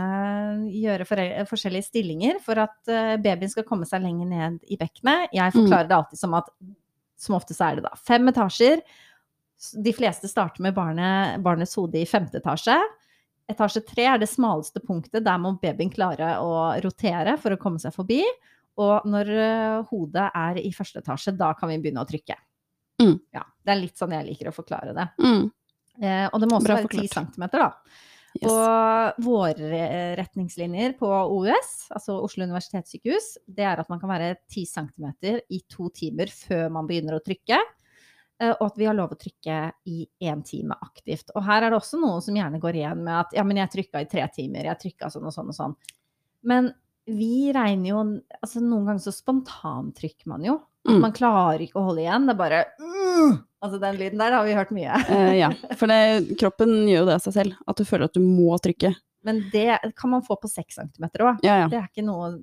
[0.70, 1.08] gjøre
[1.50, 5.34] forskjellige stillinger for at uh, babyen skal komme seg lenger ned i bekkenet.
[5.34, 5.58] Jeg Mm.
[5.64, 6.52] forklarer det alltid som at
[7.18, 8.82] som ofte så er det da fem etasjer.
[9.82, 12.78] De fleste starter med barnet, barnets hode i femte etasje.
[13.52, 16.54] Etasje tre er det smaleste punktet, der må babyen klare å
[16.84, 18.22] rotere for å komme seg forbi.
[18.82, 22.38] Og når eh, hodet er i første etasje, da kan vi begynne å trykke.
[23.04, 23.18] Mm.
[23.36, 25.06] Ja, det er litt sånn jeg liker å forklare det.
[25.22, 25.46] Mm.
[26.02, 28.10] Eh, og det må også Bra være 10 centimeter cm, da.
[28.34, 28.50] Yes.
[28.50, 29.82] Og våre
[30.18, 35.12] retningslinjer på OUS, altså Oslo universitetssykehus, det er at man kan være 10 cm
[35.54, 37.60] i to timer før man begynner å trykke.
[38.42, 39.58] Eh, Og at vi har lov å trykke
[39.90, 41.34] i én time aktivt.
[41.36, 43.74] Og her er det også noen som gjerne går igjen med at ja, men jeg
[43.76, 45.78] trykka i tre timer, jeg trykka sånn og sånn og sånn.
[46.48, 46.74] Men
[47.06, 48.02] vi regner jo
[48.40, 50.60] altså Noen ganger så spontantrykker man jo.
[50.88, 51.00] Mm.
[51.04, 52.28] Man klarer ikke å holde igjen.
[52.28, 53.42] Det er bare mm!
[53.64, 55.00] Altså den lyden der har vi hørt mye.
[55.08, 57.60] uh, ja, for det, kroppen gjør jo det av seg selv.
[57.68, 58.92] At du føler at du må trykke.
[59.24, 61.46] Men det kan man få på 6 centimeter òg.
[61.48, 61.70] Ja, ja.
[61.72, 62.34] Det er ikke noe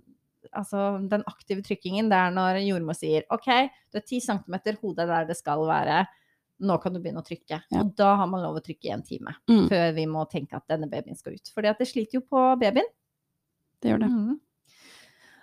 [0.56, 3.46] Altså, den aktive trykkingen, det er når jordmor sier OK,
[3.92, 6.04] du er 10 cm, hodet er der det skal være,
[6.60, 7.62] nå kan du begynne å trykke.
[7.70, 7.80] Ja.
[7.82, 9.68] Og da har man lov å trykke i en time Mm.
[9.70, 11.52] før vi må tenke at denne babyen skal ut.
[11.54, 12.88] Fordi det sliter jo på babyen.
[13.80, 14.10] Det gjør det.
[14.12, 14.38] Mm.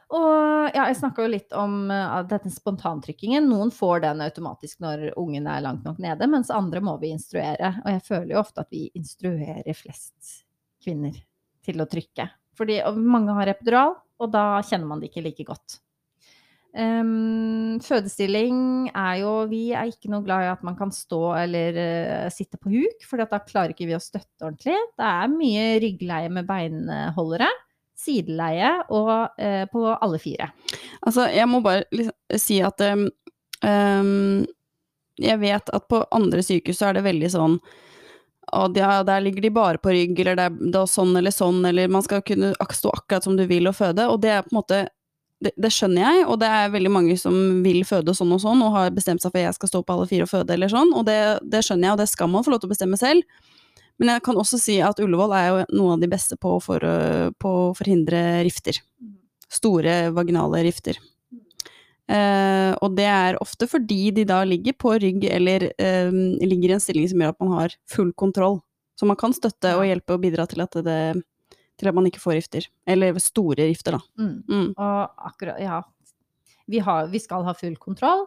[0.07, 3.47] Og ja, jeg snakka jo litt om uh, denne spontantrykkingen.
[3.49, 7.73] Noen får den automatisk når ungen er langt nok nede, mens andre må vi instruere.
[7.83, 10.45] Og jeg føler jo ofte at vi instruerer flest
[10.83, 11.17] kvinner
[11.65, 12.29] til å trykke.
[12.57, 15.79] Fordi mange har epidural, og da kjenner man det ikke like godt.
[16.77, 21.79] Um, fødestilling er jo Vi er ikke noe glad i at man kan stå eller
[21.79, 24.75] uh, sitte på huk, for da klarer ikke vi å støtte ordentlig.
[24.99, 27.49] Det er mye ryggleie med beinholdere.
[27.97, 30.51] Sideleie og uh, på alle fire.
[31.01, 33.07] Altså, jeg må bare liksom, si at um,
[35.17, 37.57] Jeg vet at på andre sykehus så er det veldig sånn
[38.55, 41.59] og ja, der ligger de bare på rygg, eller det er, er sånn eller sånn,
[41.67, 44.05] eller man skal kunne stå akkurat som du vil og føde.
[44.07, 44.79] Og det er på en måte
[45.43, 48.63] det, det, skjønner jeg, og det er veldig mange som vil føde sånn og sånn,
[48.65, 50.71] og har bestemt seg for at jeg skal stå på alle fire og føde eller
[50.71, 52.99] sånn, og det, det, skjønner jeg, og det skal man få lov til å bestemme
[52.99, 53.43] selv.
[53.97, 56.81] Men jeg kan også si at Ullevål er jo noen av de beste på, for,
[56.85, 58.77] å forhindre rifter.
[59.49, 60.99] Store vaginale rifter.
[62.07, 66.75] Uh, og det er ofte fordi de da ligger på rygg eller uh, ligger i
[66.77, 68.61] en stilling som gjør at man har full kontroll.
[68.97, 71.01] Så man kan støtte og hjelpe og bidra til at det
[71.77, 72.67] til at man ikke får rifter.
[72.89, 74.01] Eller store rifter, da.
[74.19, 74.33] Mm.
[74.49, 74.69] Mm.
[74.73, 75.81] Og akkurat, ja.
[76.67, 78.25] Vi, har, vi, skal ha full kontroll.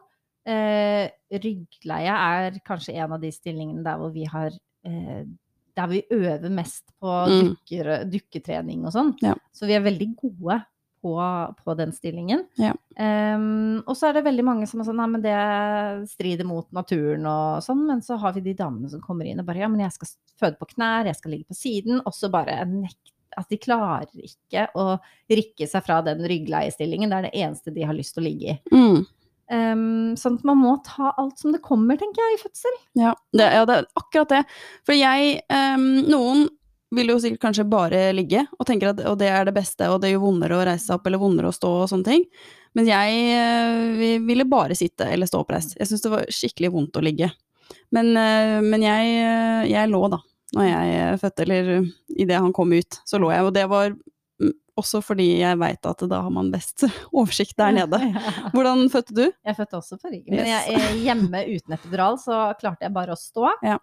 [0.48, 1.10] Eh,
[1.42, 4.54] ryggleie er kanskje en av de stillingene der hvor vi har
[4.88, 5.26] eh,
[5.76, 7.42] Der vi øver mest på mm.
[7.42, 9.12] dukker, dukketrening og sånn.
[9.22, 9.36] Ja.
[9.54, 10.56] Så vi er veldig gode
[11.02, 11.14] på,
[11.64, 12.44] på den stillingen.
[12.60, 12.72] Ja.
[13.00, 15.36] Um, og så er det veldig mange som er sånn Nei, men det
[16.10, 17.86] strider mot naturen og sånn.
[17.88, 20.12] Men så har vi de damene som kommer inn og bare Ja, men jeg skal
[20.40, 22.02] føde på knær, jeg skal ligge på siden.
[22.04, 24.96] Og så bare nekter at de klarer ikke å
[25.30, 27.12] rikke seg fra den ryggleiestillingen.
[27.12, 28.60] Det er det eneste de har lyst til å ligge i.
[28.74, 29.08] Mm.
[29.50, 32.76] Um, sånn at man må ta alt som det kommer, tenker jeg, i fødsel.
[32.98, 34.42] Ja, det, ja, det er akkurat det.
[34.86, 36.46] For jeg um, Noen
[36.94, 40.00] vil jo sikkert kanskje bare ligge, og tenker at og det er det beste, og
[40.02, 42.24] det gjør vondere å reise seg opp eller vondere å stå og sånne ting.
[42.78, 45.76] Men jeg uh, ville bare sitte eller stå oppreist.
[45.78, 47.30] Jeg syntes det var skikkelig vondt å ligge.
[47.94, 50.20] Men, uh, men jeg, uh, jeg lå, da
[50.56, 51.68] når jeg eh, fødte, eller
[52.08, 53.46] idet han kom ut, så lå jeg.
[53.46, 57.76] Og det var mm, også fordi jeg veit at da har man best oversikt der
[57.76, 58.00] nede.
[58.54, 59.24] Hvordan fødte du?
[59.46, 60.34] Jeg fødte også på ryggen.
[60.34, 63.52] Men jeg, hjemme uten epidural så klarte jeg bare å stå.
[63.66, 63.78] Ja.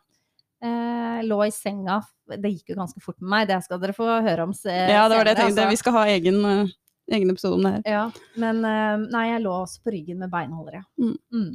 [0.63, 2.02] Eh, lå i senga.
[2.28, 4.91] Det gikk jo ganske fort med meg, det skal dere få høre om senere.
[4.96, 5.63] Ja, det var det jeg tenkte.
[5.63, 5.72] Altså.
[5.76, 6.76] Vi skal ha egen, uh,
[7.13, 7.88] egen episode om det her.
[7.88, 8.04] Ja,
[8.41, 10.84] men uh, nei, jeg lå også på ryggen med beinholdere.
[11.00, 11.15] Mm.
[11.32, 11.52] Mm.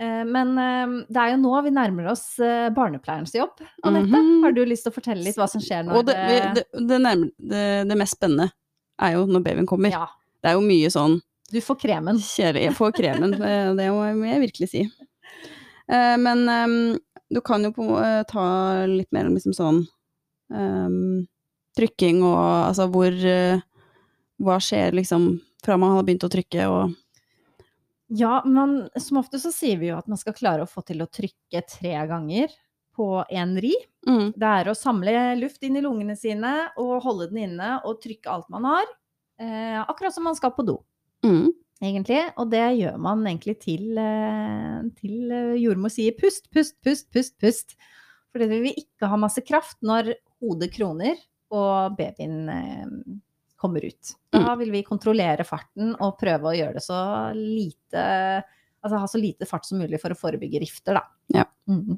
[0.00, 3.58] Eh, men eh, det er jo nå vi nærmer oss eh, barnepleierens jobb.
[3.82, 4.44] Anette, mm -hmm.
[4.44, 6.14] har du lyst til å fortelle litt hva som skjer når det,
[6.54, 7.30] det, det, nærmer,
[7.88, 8.50] det, mest spennende
[9.02, 9.90] er jo når babyen kommer.
[9.90, 10.06] Ja.
[10.42, 12.18] Det er jo mye sånn Du får kremen.
[12.18, 13.30] Kjære, jeg får kremen,
[13.78, 14.88] det må jeg virkelig si.
[15.88, 16.42] Men
[17.28, 17.86] du kan jo på,
[18.30, 18.46] ta
[18.88, 19.82] litt mer om liksom sånn
[20.52, 21.26] um,
[21.76, 23.14] trykking og altså hvor
[24.38, 25.32] Hva skjer liksom
[25.64, 26.94] fra man har begynt å trykke og
[28.08, 31.02] ja, men som ofte så sier vi jo at man skal klare å få til
[31.04, 32.54] å trykke tre ganger
[32.96, 33.74] på én ri.
[34.08, 34.32] Mm.
[34.32, 38.32] Det er å samle luft inn i lungene sine og holde den inne og trykke
[38.32, 38.88] alt man har.
[39.38, 40.80] Eh, akkurat som man skal på do,
[41.22, 41.52] mm.
[41.82, 42.20] Egentlig.
[42.40, 47.36] Og det gjør man egentlig til, eh, til eh, jordmor sier pust, pust, pust, pust,
[47.40, 47.78] pust.
[48.32, 50.12] For det vil ikke ha masse kraft når
[50.42, 51.16] hodet kroner
[51.54, 53.16] og babyen eh,
[53.58, 54.14] kommer ut.
[54.34, 54.58] Da mm.
[54.60, 57.00] vil vi kontrollere farten og prøve å gjøre det så
[57.34, 58.06] lite
[58.78, 61.00] Altså ha så lite fart som mulig for å forebygge rifter, da.
[61.34, 61.42] Ja.
[61.66, 61.96] Mm.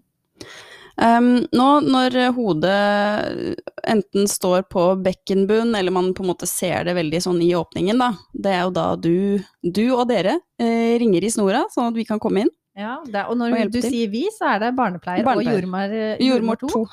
[0.96, 3.56] Um, nå når hodet
[3.88, 8.00] enten står på bekkenbunn, eller man på en måte ser det veldig sånn i åpningen,
[8.00, 9.14] da, det er jo da du,
[9.62, 12.52] du og dere eh, ringer i snora, sånn at vi kan komme inn.
[12.78, 15.56] Ja, det, og når og du sier vi, så er det barnepleier, barnepleier.
[15.56, 16.84] og jordmor, eh, jordmor 2.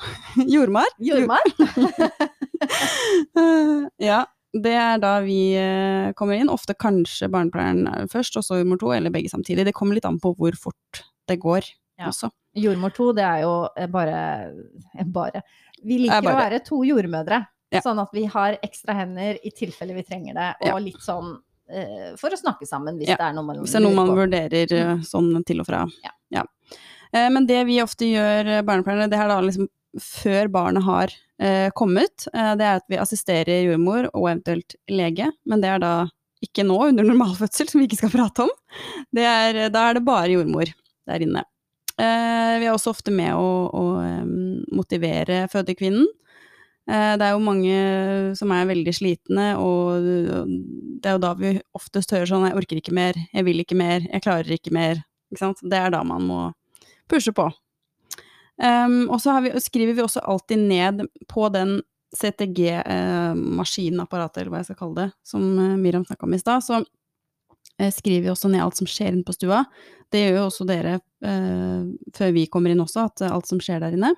[0.56, 0.98] jordmar?
[0.98, 1.54] Jordmar?
[4.10, 4.24] ja.
[4.48, 6.48] Det er da vi eh, kommer inn.
[6.50, 9.66] Ofte kanskje barnepleieren først, og så jordmor to, eller begge samtidig.
[9.68, 11.68] Det kommer litt an på hvor fort det går
[12.00, 12.08] ja.
[12.08, 12.32] også.
[12.62, 14.18] Jordmor to, det er jo eh, bare,
[14.94, 15.42] eh, bare.
[15.82, 16.34] Vi liker bare.
[16.34, 17.42] å være to jordmødre.
[17.74, 17.82] Ja.
[17.84, 20.76] Sånn at vi har ekstra hender i tilfelle vi trenger det, og ja.
[20.80, 23.84] litt sånn uh, for å snakke sammen hvis det er noe man Hvis det er
[23.84, 25.82] noe man vurderer uh, sånn til og fra.
[26.32, 26.46] Ja.
[27.12, 29.68] Uh, men det vi ofte gjør, barnepleierne, det er da liksom
[30.00, 31.12] før barnet har
[31.78, 35.92] kommet, det er at vi assisterer jordmor og eventuelt lege, men det er da
[36.44, 38.50] ikke nå under normalfødsel, som vi ikke skal prate om.
[39.16, 40.70] Er, da er det bare jordmor
[41.08, 41.44] der inne.
[41.98, 43.82] Eh, vi er også ofte med å, å
[44.74, 46.06] motivere fødekvinnen.
[46.88, 47.78] Eh, det er jo mange
[48.38, 50.06] som er veldig slitne, og
[51.02, 53.76] det er jo da vi oftest hører sånn 'jeg orker ikke mer', 'jeg vil ikke
[53.76, 55.02] mer', 'jeg klarer ikke mer'.
[55.32, 56.52] Ikke det er da man må
[57.08, 57.52] pushe på.
[58.58, 61.82] Og så skriver vi også alltid ned på den
[62.16, 66.84] CTG-maskinapparatet, eh, eller hva jeg skal kalle det, som Miriam snakka om i stad, så
[67.92, 69.64] skriver vi også ned alt som skjer inne på stua.
[70.12, 73.82] Det gjør jo også dere eh, før vi kommer inn også, at alt som skjer
[73.82, 74.14] der inne.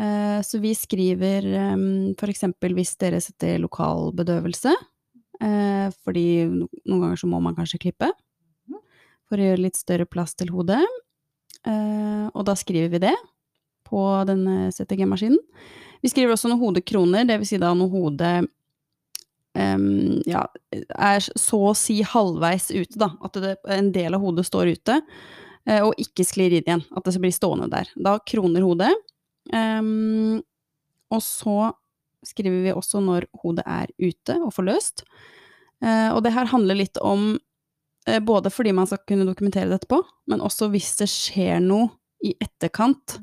[0.00, 4.74] Eh, så vi skriver eh, eksempel hvis dere setter lokal bedøvelse,
[5.42, 8.10] eh, fordi noen ganger så må man kanskje klippe
[9.30, 10.82] for å gjøre litt større plass til hodet.
[11.68, 13.14] Eh, og da skriver vi det
[13.86, 15.38] på denne CTG-maskinen.
[16.00, 18.34] Vi skriver også noen hodekroner, vil si da når hodet
[19.76, 23.12] um, ja, er så å si halvveis ute, da.
[23.26, 25.00] At det, en del av hodet står ute,
[25.68, 26.84] uh, og ikke sklir inn igjen.
[26.96, 27.90] At det blir stående der.
[28.00, 28.92] Da kroner hodet.
[29.52, 30.40] Um,
[31.10, 31.72] og så
[32.26, 35.04] skriver vi også når hodet er ute og forløst.
[35.80, 39.80] Uh, og det her handler litt om uh, både fordi man skal kunne dokumentere det
[39.80, 41.90] etterpå, men også hvis det skjer noe
[42.24, 43.20] i etterkant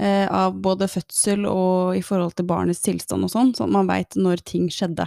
[0.00, 4.16] av både fødsel og i forhold til barnets tilstand og sånn, sånn at man veit
[4.16, 5.04] når ting skjedde.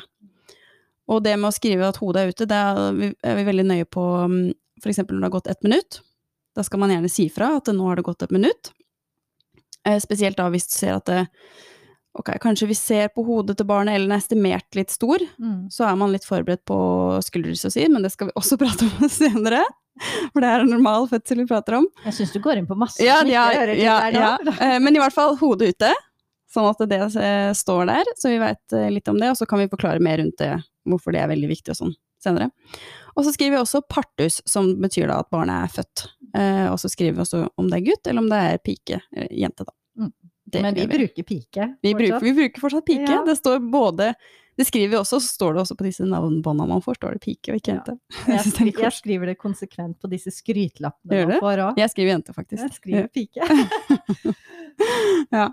[1.11, 3.65] Og det med å skrive at hodet er ute, det er vi, er vi veldig
[3.67, 4.55] nøye på f.eks.
[4.83, 5.99] for eksempel når det har gått ett minutt.
[6.55, 8.71] Da skal man gjerne si fra at nå har det gått et minutt.
[9.99, 11.27] spesielt da hvis du ser at det
[12.13, 15.65] Ok, kanskje vi ser på hodet til barnet, eller den er estimert litt stor, Mm.
[15.73, 16.75] så er man litt forberedt på
[17.25, 19.63] skulderdystosi, men det skal vi også prate om senere.
[20.31, 21.87] For det er en normal fødsel vi prater om.
[22.05, 24.13] Jeg syns du går inn på masse Ja, som ikke ja, hører til ja, der
[24.13, 24.21] nå.
[24.21, 24.53] ja.
[24.61, 25.89] Eh, Men i hvert fall hodet ute,
[26.53, 29.59] sånn at det eh, står der, så vi veit litt om det, og så kan
[29.63, 30.51] vi forklare mer rundt det,
[30.89, 32.51] hvorfor det er veldig viktig og sånn senere.
[33.17, 36.05] Og så skriver vi også partus, som betyr da at barnet er født.
[36.37, 39.01] Eh, Og så skriver vi også om det er gutt, eller om det er pike,
[39.11, 39.73] eller jente, da.
[39.99, 40.13] Mm.
[40.53, 41.65] Men vi bruker pike.
[41.81, 43.09] Vi bruker, vi bruker fortsatt pike.
[43.09, 43.23] Ja.
[43.25, 44.13] Det står både
[44.55, 47.21] Det skriver vi også, så står det også på disse navnbåndene man får, står det
[47.23, 47.79] pike og ikke Ja.
[47.79, 47.95] jente.
[48.29, 51.79] Jeg, synes det er skri, jeg skriver det konsekvent på disse skrytlappene man får òg.
[51.81, 52.61] Jeg skriver jente, faktisk.
[52.61, 53.41] Jeg skriver pike.
[55.39, 55.47] ja.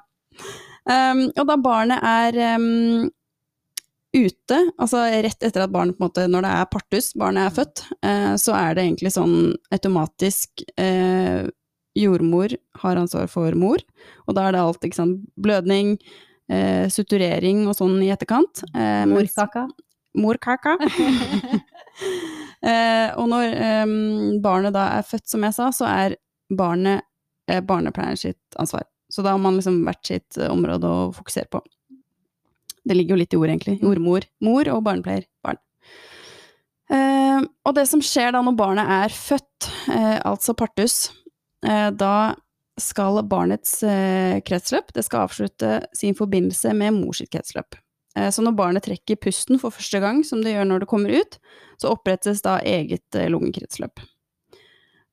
[0.89, 3.11] Um, og da barnet er um,
[4.17, 7.57] ute, altså rett etter at barnet på en måte, når det er partus, barnet er
[7.59, 9.37] født, uh, så er det egentlig sånn
[9.75, 11.47] automatisk uh,
[11.99, 13.83] jordmor har ansvar for mor,
[14.27, 15.97] og da er det alt, ikke sant, blødning,
[16.53, 18.65] uh, suturering og sånn i etterkant.
[18.75, 19.67] Uh, Morkaka.
[20.19, 20.75] morkaka.
[22.67, 23.93] eh, og når em,
[24.43, 26.19] barnet da er født, som jeg sa, så er
[26.51, 27.07] barnet
[27.67, 28.90] barnepleieren sitt ansvar.
[29.11, 31.63] Så da har man liksom hvert sitt eh, område å fokusere på.
[32.85, 33.81] Det ligger jo litt i ordet, egentlig.
[33.83, 35.59] Jordmor, mor og barnepleier, barn.
[36.91, 41.11] Eh, og det som skjer da når barnet er født, eh, altså partus,
[41.67, 42.35] eh, da
[42.81, 47.77] skal barnets eh, kretsløp det skal avslutte sin forbindelse med mors kretsløp.
[48.17, 51.13] Eh, Så når barnet trekker pusten for første gang, som det gjør når det kommer
[51.15, 51.39] ut,
[51.79, 54.01] så opprettes da eget lungekretsløp.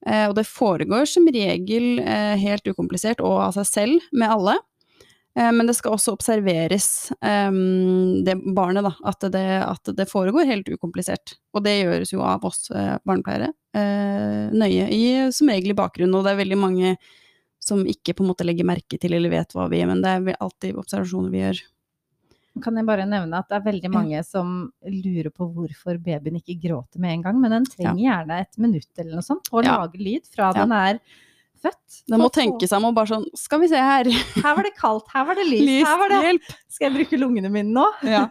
[0.05, 4.57] Eh, Og det foregår som regel eh, helt ukomplisert og av seg selv med alle.
[5.37, 7.51] Eh, Men det skal også observeres, eh,
[8.27, 11.37] det barnet, da, at det, at det foregår helt ukomplisert.
[11.53, 12.67] Og det gjøres jo av oss
[13.05, 16.15] barnepleiere, nøye, i, som regel i bakgrunnen.
[16.17, 16.95] Og det er veldig mange
[17.61, 20.13] som ikke på en måte legger merke til eller vet hva vi gjør, men det
[20.13, 21.59] er alltid observasjoner vi gjør.
[22.63, 26.57] Kan jeg bare nevne at det er veldig mange som lurer på hvorfor babyen ikke
[26.61, 29.65] gråter med en gang, men den trenger gjerne et minutt eller noe sånt på å
[29.65, 29.77] Ja.
[29.81, 30.63] lage lyd fra Ja.
[30.65, 30.99] den er
[31.57, 32.03] født.
[32.07, 34.05] Den må tenke seg om og bare sånn Skal vi se her.
[34.05, 36.51] Her var det kaldt, her var det lyst, lyst her var det hjelp.
[36.69, 37.85] Skal jeg bruke lungene mine nå?
[38.03, 38.27] Ja.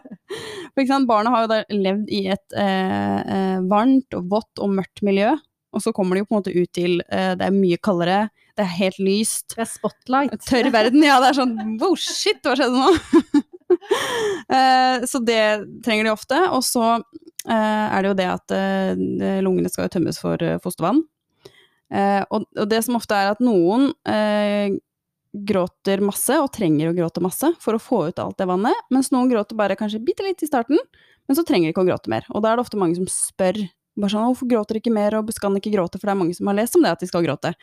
[0.73, 4.59] For ikke sant, barna har jo da levd i et eh, eh, varmt og vått
[4.63, 5.35] og mørkt miljø,
[5.73, 8.29] og så kommer de jo på en måte ut til eh, det er mye kaldere,
[8.57, 10.31] det er helt lyst, Det er spotlight.
[10.47, 11.03] tørr verden.
[11.03, 13.43] Ja, det er sånn wow, shit, hva skjedde nå?
[14.47, 16.37] Eh, så det trenger de ofte.
[16.55, 21.01] Og så eh, er det jo det at eh, lungene skal jo tømmes for fostervann.
[22.31, 23.89] Og, det som ofte er at noen
[25.51, 29.11] gråter masse og trenger å gråte masse for å få ut alt det vannet, mens
[29.11, 30.79] noen gråter bare kanskje bitte litt i starten,
[31.27, 32.27] men så trenger de ikke å gråte mer.
[32.31, 33.65] Og da er det ofte mange som spør
[33.97, 36.19] bare sånn, hvorfor gråter de ikke mer, og skal de ikke gråte, for det er
[36.19, 37.53] mange som har lest om det at de skal gråte.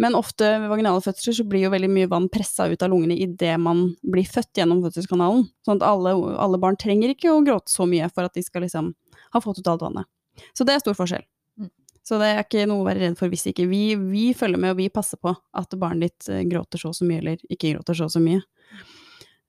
[0.00, 3.18] Men ofte ved vaginale fødsler så blir jo veldig mye vann pressa ut av lungene
[3.20, 5.44] idet man blir født gjennom fødselskanalen.
[5.66, 8.64] Sånn at alle, alle barn trenger ikke å gråte så mye for at de skal
[8.64, 8.94] liksom
[9.34, 10.08] ha fått ut alt vannet.
[10.56, 11.26] Så det er stor forskjell.
[11.60, 11.68] Mm.
[12.06, 14.72] Så det er ikke noe å være redd for hvis ikke vi, vi følger med
[14.72, 17.74] og vi passer på at barnet ditt eh, gråter så og så mye, eller ikke
[17.74, 18.40] gråter så og så mye.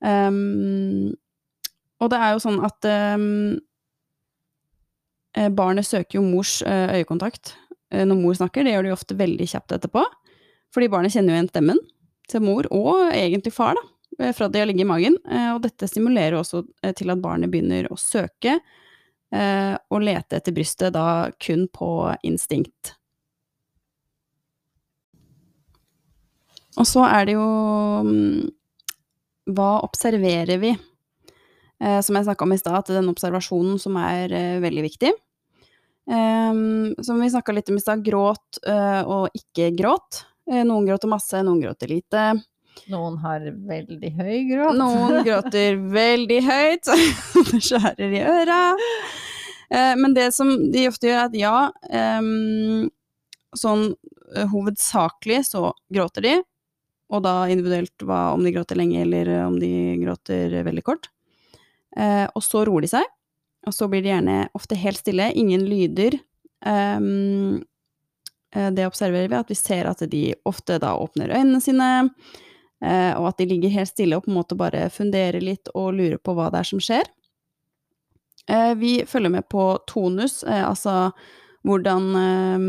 [0.03, 1.13] Um,
[2.01, 3.55] og det er jo sånn at um,
[5.55, 7.55] barnet søker jo mors eh, øyekontakt
[7.91, 8.63] når mor snakker.
[8.63, 10.03] Det gjør de ofte veldig kjapt etterpå.
[10.71, 11.81] Fordi barnet kjenner jo igjen stemmen
[12.31, 13.83] til mor, og egentlig far, da,
[14.19, 15.17] eh, fra det å ligge i magen.
[15.27, 18.59] Eh, Og dette stimulerer også eh, til at barnet begynner å søke
[19.31, 21.87] og lete etter brystet, da kun på
[22.27, 22.97] instinkt.
[26.75, 27.45] Og så er det jo
[28.03, 28.49] mm,
[29.55, 30.73] Hva observerer vi?
[31.79, 35.13] Som jeg snakka om i stad, at den observasjonen som er veldig viktig.
[36.11, 40.25] Um, som vi snakka litt om i stad, gråt uh, og ikke gråt.
[40.51, 42.27] Eh, noen gråter masse, noen gråter lite.
[42.91, 44.77] Noen har veldig høy gråt.
[44.79, 46.97] Noen gråter veldig høyt, så
[47.51, 48.59] det skjærer i øra.
[49.71, 51.55] Eh, men det som de ofte gjør, er at ja,
[53.61, 53.87] sånn
[54.35, 56.35] eh, hovedsakelig så gråter de,
[57.11, 61.09] og da individuelt hva, om de gråter lenge eller om de gråter veldig kort.
[61.91, 63.09] Og så roer de seg,
[63.67, 66.15] og så blir de gjerne ofte helt stille, ingen lyder.
[66.63, 67.03] Eh,
[68.51, 71.87] det observerer vi, at vi ser at de ofte da åpner øynene sine,
[72.83, 75.93] eh, og at de ligger helt stille og på en måte bare funderer litt og
[75.95, 77.07] lurer på hva det er som skjer.
[78.51, 81.13] Eh, vi følger med på tonus, eh, altså
[81.67, 82.63] hvordan eh,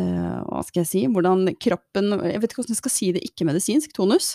[0.00, 1.02] eh, Hva skal jeg si?
[1.06, 4.34] Hvordan kroppen Jeg vet ikke hvordan jeg skal si det ikke-medisinsk, tonus.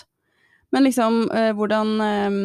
[0.70, 2.36] Men liksom eh, hvordan eh,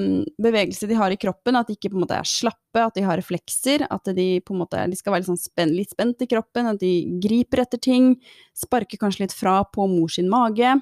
[0.41, 3.03] bevegelse de har i kroppen, at de ikke på en måte er slappe, at de
[3.05, 6.25] har reflekser, at de på en måte de skal være litt, sånn spenn, litt spent
[6.25, 8.15] i kroppen, at de griper etter ting,
[8.57, 10.73] sparker kanskje litt fra på mors sin mage,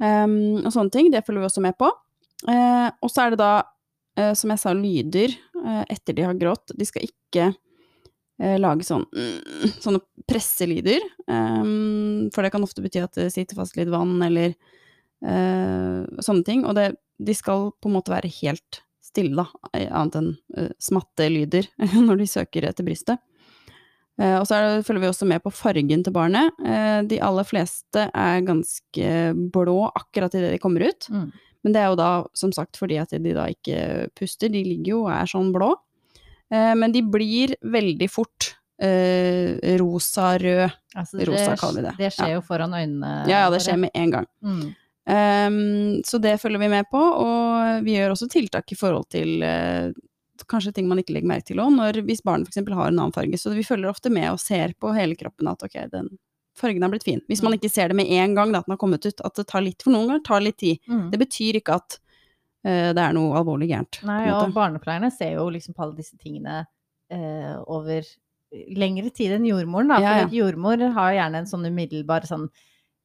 [0.00, 1.12] um, og sånne ting.
[1.12, 1.90] Det følger vi også med på.
[2.48, 3.52] Eh, og så er det da,
[4.20, 6.74] eh, som jeg sa, lyder eh, etter de har grått.
[6.76, 9.06] De skal ikke eh, lage sånn
[9.84, 14.52] sånne presselyder, Um, for det kan ofte bety at det sitter fast litt vann eller
[15.24, 16.64] sånne ting.
[16.68, 20.72] Og det, de skal på en måte være helt stille, da, eh, annet enn uh,
[20.82, 21.68] smattelyder
[22.06, 23.22] når de søker etter brystet.
[24.20, 26.54] Uh, og så det, følger vi også med på fargen til barnet.
[26.62, 29.08] Uh, de aller fleste er ganske
[29.54, 31.08] blå akkurat idet de kommer ut.
[31.10, 31.30] Mm.
[31.64, 34.90] Men det er jo da som sagt fordi at de da ikke puster, de ligger
[34.96, 35.72] jo og er sånn blå.
[36.52, 40.70] Uh, men de blir veldig fort eh, rosa-rød.
[40.94, 41.92] Altså, Rosa kaller vi det.
[41.98, 42.34] Det skjer Ja.
[42.34, 44.26] jo foran øynene Ja, ja, det skjer med en gang.
[44.42, 44.74] Mm.
[45.10, 49.42] Ehm, så det følger vi med på, og vi gjør også tiltak i forhold til
[49.44, 49.90] uh,
[50.50, 52.62] kanskje ting man ikke legger merke til òg, hvis barnet f.eks.
[52.72, 53.38] har en annen farge.
[53.40, 56.08] Så vi følger ofte med og ser på hele kroppen at ok, den
[56.58, 57.20] fargen har blitt fin.
[57.28, 57.58] Hvis man Mm.
[57.58, 59.60] ikke ser det med en gang, da, at den har kommet ut, at det tar
[59.62, 60.78] litt, for noen ganger tar litt tid.
[60.88, 61.10] Mm.
[61.10, 61.98] Det betyr ikke at
[62.66, 64.00] uh, det er noe alvorlig gærent.
[64.06, 66.62] Nei, og barnepleierne ser jo liksom på alle disse tingene
[67.12, 68.02] uh, over
[68.70, 69.96] lengre tid enn jordmoren, da.
[69.98, 70.28] For Ja, ja.
[70.30, 72.48] jordmor har gjerne en sånn umiddelbar sånn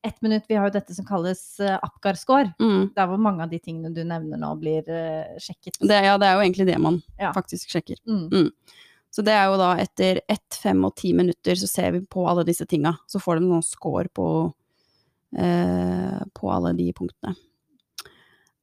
[0.08, 2.54] ett minutt Vi har jo dette som kalles uh, Apgar-score.
[2.62, 2.92] Mm.
[2.96, 5.80] Der hvor mange av de tingene du nevner nå, blir uh, sjekket.
[5.82, 7.34] Det, ja, det er jo egentlig det man Ja.
[7.36, 8.00] faktisk sjekker.
[8.08, 8.52] Mm.
[9.12, 12.24] Så det er jo da etter ett, fem og ti minutter så ser vi på
[12.30, 12.96] alle disse tinga.
[13.10, 14.28] Så får de noen score på,
[15.40, 17.36] uh, på alle de punktene.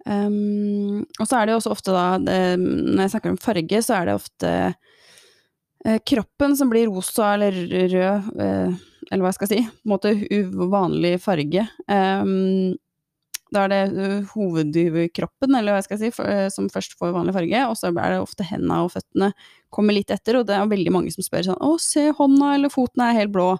[0.07, 3.81] Um, og så er det jo også ofte da, det, når jeg snakker om farge,
[3.83, 4.51] så er det ofte
[5.83, 7.57] eh, kroppen som blir rosa eller
[7.91, 8.77] rød, eh,
[9.11, 11.67] eller hva jeg skal si, på en måte uvanlig farge.
[11.87, 12.75] Um,
[13.55, 17.15] da er det uh, hovedkroppen, eller hva jeg skal si, for, eh, som først får
[17.15, 19.31] vanlig farge, og så er det ofte hendene og føttene
[19.75, 22.73] kommer litt etter, og det er veldig mange som spør sånn Å, se, hånda eller
[22.73, 23.53] foten er helt blå.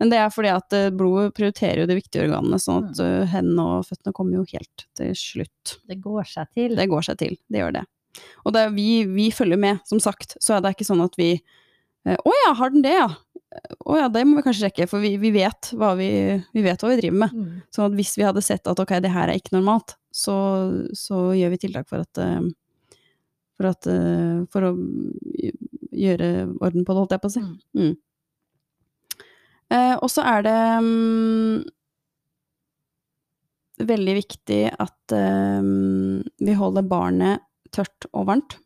[0.00, 3.30] Men det er fordi at eh, blodet prioriterer jo de viktige organene, sånn at mm.
[3.34, 5.74] hendene og føttene kommer jo helt til slutt.
[5.88, 6.76] Det går seg til.
[6.78, 7.86] Det går seg til, det gjør det.
[8.44, 11.34] Og det vi, vi følger med, som sagt, så er det ikke sånn at vi
[11.36, 13.10] eh, Å ja, har den det, ja?
[13.50, 16.10] Å ja, det må vi kanskje sjekke, for vi, vi, vet hva vi,
[16.54, 17.32] vi vet hva vi driver med.
[17.34, 17.56] Mm.
[17.74, 20.36] Sånn at hvis vi hadde sett at ok, det her er ikke normalt, så,
[20.94, 22.46] så gjør vi tiltak for at eh,
[23.58, 24.70] For at eh, For å
[25.90, 26.30] gjøre
[26.62, 27.42] orden på det, holdt jeg på å si.
[27.42, 27.58] Mm.
[27.82, 27.92] Mm.
[29.70, 31.58] Eh, og så er det mm,
[33.90, 35.70] veldig viktig at eh,
[36.46, 38.58] vi holder barnet tørt og varmt.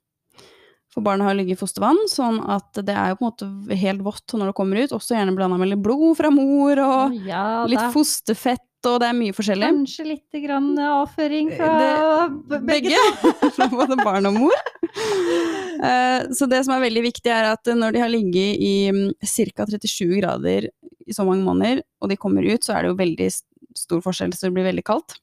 [0.94, 4.04] For barnet har ligget i fostervann, sånn at det er jo på en måte helt
[4.06, 4.92] vått når det kommer ut.
[4.94, 9.16] Også gjerne blanda med litt blod fra mor og ja, litt fosterfett, og det er
[9.18, 9.70] mye forskjellig.
[9.72, 11.72] Kanskje litt grann avføring fra
[12.46, 13.00] Det- begge.
[13.56, 14.54] Fra både barn og mor.
[15.82, 18.74] Eh, Så det som er veldig viktig, er at når de har ligget i
[19.54, 19.66] ca.
[19.66, 20.68] 37 grader
[21.06, 23.28] i så mange måneder, og de kommer ut, så er det jo veldig
[23.76, 25.16] stor forskjell, så det blir veldig kaldt.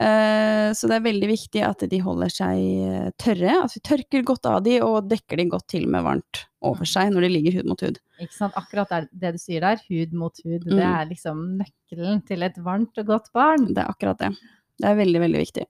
[0.00, 4.22] Eh, Så det er veldig viktig at de holder seg eh, tørre, at vi tørker
[4.28, 7.56] godt av de og dekker de godt til med varmt over seg når de ligger
[7.58, 7.98] hud mot hud.
[8.20, 8.54] Ikke sant?
[8.58, 10.76] Akkurat det, det du sier der, hud mot hud, Mm.
[10.76, 13.66] det er liksom nøkkelen til et varmt og godt barn.
[13.72, 14.30] Det er akkurat det.
[14.78, 15.64] Det er veldig, veldig viktig.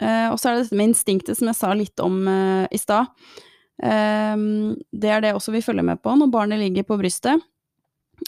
[0.00, 2.22] Eh, og så er det dette med instinktet som jeg sa litt om
[2.70, 3.06] i stad.
[3.76, 7.42] Det er det også vi følger med på når barnet ligger på brystet.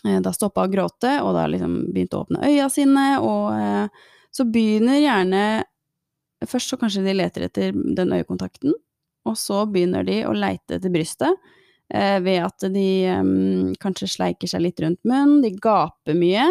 [0.04, 3.88] Da stoppa å gråte, og da liksom begynte å åpne øya sine, og
[4.34, 5.42] så begynner gjerne
[6.46, 8.70] Først så kanskje de leter etter den øyekontakten,
[9.26, 11.34] og så begynner de å leite etter brystet.
[11.90, 13.30] Eh, ved at de eh,
[13.82, 16.44] kanskje sleiker seg litt rundt munnen, de gaper mye,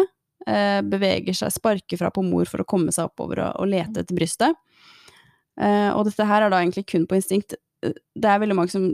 [0.44, 4.02] eh, beveger seg, sparker fra på mor for å komme seg oppover og, og lete
[4.04, 4.60] etter brystet.
[5.56, 7.56] Eh, og dette her er da egentlig kun på instinkt.
[7.80, 8.90] Eh, Det er veldig mange som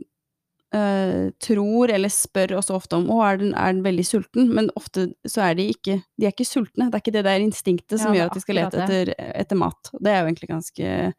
[0.75, 4.49] eh, tror eller spør også ofte om å, er den, er den veldig sulten?
[4.57, 6.91] Men ofte så er de ikke De er ikke sultne.
[6.91, 9.15] Det er ikke det der instinktet som Ja, gjør at de skal lete etter,
[9.45, 9.91] etter mat.
[10.01, 11.15] Det er jo egentlig ganske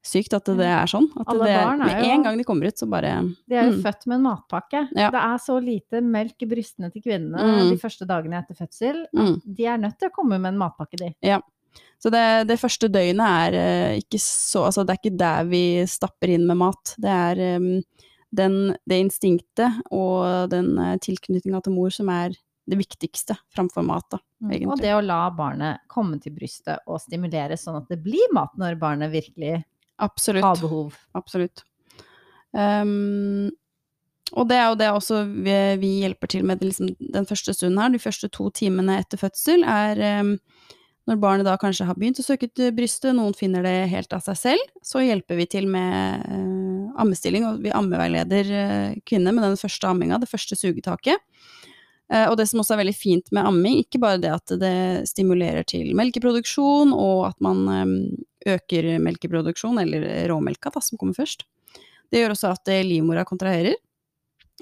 [0.00, 1.10] sykt at det er sånn.
[1.20, 3.10] At Alle det, barn er med jo- en gang de kommer ut, så bare
[3.48, 3.82] De er jo Mm.
[3.84, 4.88] født med en matpakke.
[4.96, 5.10] Ja.
[5.10, 7.70] Det er så lite melk i brystene til kvinnene Mm.
[7.70, 9.04] de første dagene etter fødsel.
[9.14, 9.42] mm.
[9.54, 11.14] De er nødt til å komme med en matpakke, de.
[11.22, 11.40] Ja.
[12.02, 15.84] Så det, det første døgnet er eh, ikke så Altså, det er ikke der vi
[15.86, 16.94] stapper inn med mat.
[16.98, 17.82] Det er eh,
[18.30, 22.36] den, det instinktet og den uh, tilknytninga til mor som er
[22.70, 24.68] det viktigste framfor mat, da, egentlig.
[24.68, 24.74] Mm.
[24.74, 28.52] Og det å la barnet komme til brystet og stimulere sånn at det blir mat
[28.60, 29.62] når barnet virkelig
[30.00, 30.44] Absolutt.
[30.46, 30.94] har behov.
[31.18, 31.64] Absolutt.
[32.52, 33.50] Um,
[34.38, 37.80] og det er jo det også vi, vi hjelper til med liksom, den første stunden
[37.82, 37.90] her.
[37.94, 40.36] De første to timene etter fødsel er um,
[41.10, 44.22] når barnet da kanskje har begynt å søke til brystet, noen finner det helt av
[44.22, 46.49] seg selv, så hjelper vi til med uh,
[46.98, 51.20] ammestilling, og vi ammeveileder uh, kvinner med den første amminga, det første sugetaket.
[52.10, 54.74] Uh, og det som også er veldig fint med amming, ikke bare det at det
[55.10, 57.94] stimulerer til melkeproduksjon, og at man um,
[58.46, 61.46] øker melkeproduksjon, eller råmelka da, som kommer først.
[62.10, 63.76] Det gjør også at eh, livmora kontraherer,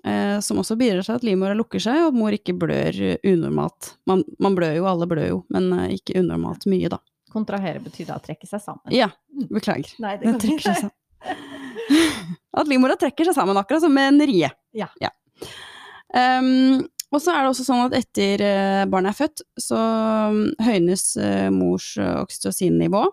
[0.04, 3.20] eh, som også bidrar til at livmora lukker seg, og at mor ikke blør eh,
[3.24, 3.94] unormalt.
[4.10, 7.00] Man, man blør jo, alle blør jo, men eh, ikke unormalt mye, da.
[7.32, 8.92] Kontrahere betyr da trekke seg sammen.
[8.92, 9.10] Ja,
[9.48, 9.94] beklager.
[10.00, 11.56] Nei, det Den Det trekker seg sammen.
[12.58, 14.50] At livmora trekker seg sammen, akkurat som en rie.
[14.76, 14.88] Ja.
[16.08, 19.78] Um, og så er det også sånn at etter uh, barnet er født, så
[20.32, 23.06] um, høynes uh, mors oksytocin-nivå.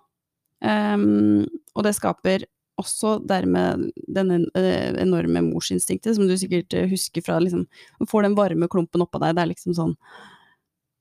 [0.66, 1.46] Um,
[1.76, 2.48] og det skaper
[2.80, 4.42] også dermed denne
[5.00, 7.64] enorme morsinstinktet, som du sikkert husker fra liksom
[8.00, 9.94] Du får den varme klumpen oppå deg, det er liksom sånn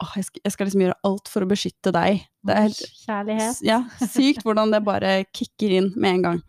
[0.02, 2.24] Åh, jeg skal, jeg skal liksom gjøre alt for å beskytte deg.
[2.44, 3.60] Det er helt Kjærlighet.
[3.64, 3.78] Ja,
[4.10, 6.40] sykt hvordan det bare kicker inn med en gang.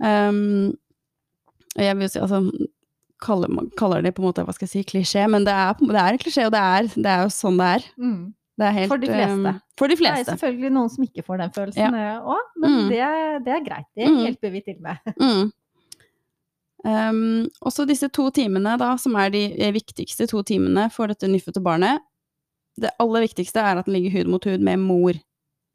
[0.00, 0.76] Um,
[1.76, 2.42] jeg vil si, altså
[3.22, 5.96] kaller, kaller det på en måte, hva skal jeg si, klisjé, men det er, det
[5.98, 7.86] er en klisjé, og det er, det er jo sånn det er.
[7.98, 8.34] Mm.
[8.58, 9.52] Det er helt, For de fleste.
[9.54, 12.88] um, for de Det er selvfølgelig noen som ikke får den følelsen òg, men Mm.
[12.88, 13.86] det, det er greit.
[13.96, 14.18] Det Mm.
[14.24, 14.96] hjelper vi til med.
[15.20, 15.52] Mm.
[16.86, 21.26] Um, også disse to timene, da, som er de eh, viktigste to timene for dette
[21.26, 21.98] nyfødte barnet.
[22.78, 25.12] Det aller viktigste er at den ligger hud mot hud med mor,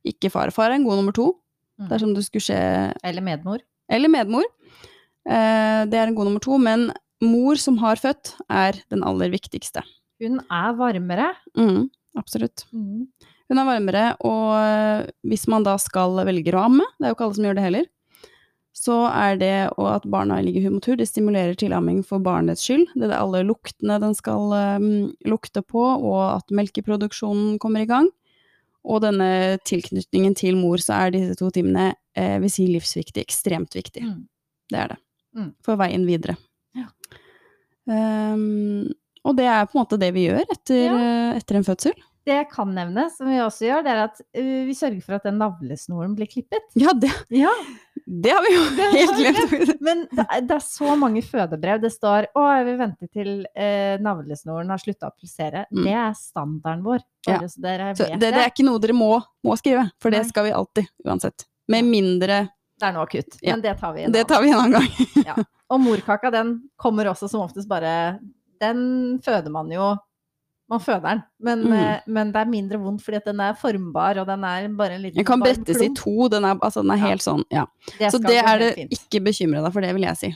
[0.07, 0.49] ikke far.
[0.55, 1.39] Far er en god nummer to,
[1.79, 1.87] Mm.
[1.89, 3.57] dersom det skulle skje Eller medmor.
[3.91, 4.45] Eller medmor.
[5.29, 6.89] Eh, det er en god nummer to, men
[7.23, 9.83] mor som har født, er den aller viktigste.
[10.23, 11.31] Hun er varmere.
[11.57, 12.65] Mm, absolutt.
[12.73, 17.17] Hun er varmere, og eh, hvis man da skal velge å amme, det er jo
[17.17, 17.89] ikke alle som gjør det heller,
[18.73, 22.65] så er det at barna ligger hud mot hud, det stimulerer til amming for barnets
[22.65, 22.87] skyld.
[22.97, 24.49] Det er alle luktene den skal
[24.81, 24.87] um,
[25.29, 28.09] lukte på, og at melkeproduksjonen kommer i gang.
[28.83, 33.71] Og denne tilknytningen til mor, så er disse to timene, eh, vil si livsviktig, ekstremt
[33.77, 34.03] viktig.
[34.03, 34.25] Mm.
[34.73, 34.97] Det er det.
[35.37, 35.51] Mm.
[35.63, 36.35] For veien videre.
[36.75, 36.89] Ja.
[37.87, 38.89] Um,
[39.23, 40.97] og det er på en måte det vi gjør etter, Ja.
[40.99, 41.93] eh, etter en fødsel.
[42.23, 45.17] Det jeg kan nevne, som vi også gjør, det er at uh, vi sørger for
[45.17, 46.69] at den navlesnoren blir klippet.
[46.79, 47.51] Ja, det, Ja,
[48.05, 48.61] det har vi jo
[48.93, 49.81] helt glemt.
[49.83, 51.81] Men det er, det er så mange fødebrev.
[51.83, 55.65] Det står 'Å, jeg vil vente til eh, navlesnoren har slutta å pulsere'.
[55.71, 55.83] Mm.
[55.83, 57.03] Det er standarden vår.
[57.27, 57.39] Ja.
[57.43, 59.11] Så Så det, det er ikke noe dere må,
[59.43, 60.29] må skrive, for det Nei.
[60.31, 61.47] skal vi alltid, uansett.
[61.71, 62.47] Med mindre
[62.79, 63.37] Det er noe akutt.
[63.41, 63.53] Ja.
[63.53, 65.45] Men det tar vi en Det tar vi en annen gang.
[65.71, 68.19] Og morkaka, den kommer også som oftest bare
[68.61, 69.93] Den føder man jo
[70.73, 71.73] Man føder den, men, Mm.
[71.77, 75.01] eh, men det er mindre vondt fordi den er formbar, og den er bare en
[75.05, 77.07] liten Den kan brettes i to, den er, altså, den er Ja.
[77.11, 77.65] helt sånn, ja.
[77.99, 78.91] Det Så det er det fint.
[78.97, 80.31] ikke bekymre deg for, det vil jeg si.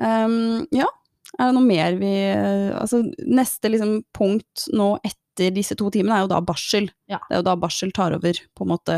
[0.00, 0.86] Um, ja,
[1.38, 2.10] er det noe mer vi
[2.74, 6.88] Altså, neste liksom punkt nå etter disse to timene er jo da barsel.
[7.10, 7.18] Ja.
[7.28, 8.96] Det er jo da barsel tar over på en måte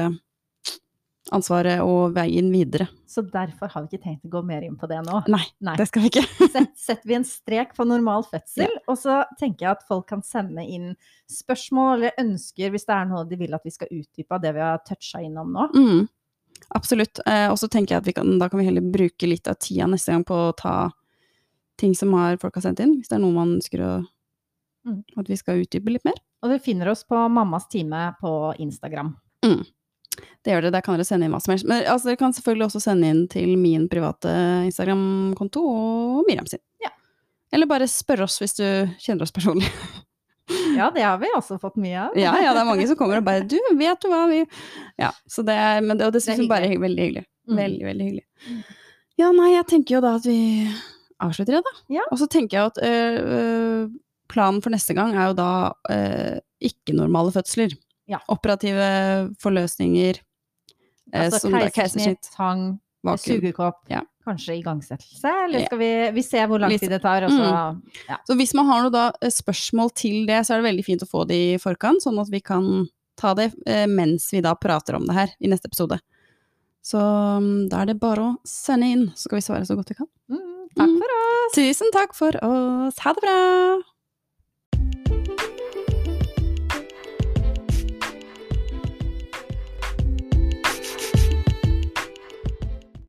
[1.34, 2.86] ansvaret og veien videre.
[3.10, 5.22] Så derfor har vi ikke tenkt å gå mer inn på det nå.
[5.32, 5.74] Nei, Nei.
[5.80, 6.22] det skal vi ikke.
[6.54, 10.22] Set, setter vi en strek på normal fødsel, og så tenker jeg at folk kan
[10.26, 10.92] sende inn
[11.32, 14.52] spørsmål eller ønsker hvis det er noe de vil at vi skal utdype av det
[14.54, 15.66] vi har toucha innom nå.
[15.74, 16.04] Mm,
[16.78, 17.18] absolutt.
[17.26, 19.58] Eh, og så tenker jeg at vi kan, da kan vi heller bruke litt av
[19.58, 20.76] tida neste gang på å ta
[21.76, 23.94] ting som har, folk har sendt inn, hvis det er noe man ønsker å,
[24.86, 25.00] Mm.
[25.18, 26.14] at vi skal utdype litt mer.
[26.46, 28.30] Og du finner oss på Mammas time på
[28.62, 29.08] Instagram.
[30.16, 31.66] Det gjør det, der kan dere sende inn hva som helst.
[31.68, 34.32] Men altså, dere kan selvfølgelig også sende inn til min private
[34.68, 36.62] Instagram-konto og Miriam sin.
[36.84, 36.92] Ja.
[37.54, 38.66] Eller bare spørre oss hvis du
[39.02, 39.70] kjenner oss personlig.
[40.76, 42.18] Ja, det har vi også fått mye av.
[42.18, 44.44] Ja, ja, det er mange som kommer og bare 'du, vet du hva vi
[45.00, 47.24] Ja, så det er, men det, og det syns vi bare er veldig hyggelig.
[47.48, 47.56] Mm.
[47.56, 48.24] Veldig, veldig hyggelig.
[48.46, 48.60] Mm.
[49.16, 50.68] Ja, nei, jeg tenker jo da at vi
[51.24, 51.74] avslutter det, da.
[51.96, 52.04] Ja.
[52.12, 53.88] Og så tenker jeg at øh, øh,
[54.28, 55.50] planen for neste gang er jo da
[55.90, 57.74] øh, ikke-normale fødsler.
[58.09, 58.18] Ja.
[58.28, 60.20] Operative forløsninger.
[61.12, 63.18] eh, Altså er keisersnitt, tang, Vakuum.
[63.40, 64.00] sugekopp, Ja.
[64.26, 68.16] kanskje igangsettelse, eller skal vi, vi se hvor lang tid det tar, og så ja.
[68.26, 71.02] Så hvis man har noe da, eh, spørsmål til det, så er det veldig fint
[71.02, 74.54] å få det i forkant, sånn at vi kan ta det eh, mens vi da
[74.54, 76.00] prater om det her i neste episode.
[76.82, 79.88] Så mm, da er det bare å sende inn, så skal vi svare så godt
[79.90, 80.07] vi kan.
[80.30, 80.98] Mm, takk Mm.
[80.98, 81.54] for oss!
[81.54, 82.98] Tusen takk for oss.
[82.98, 83.82] Ha det bra!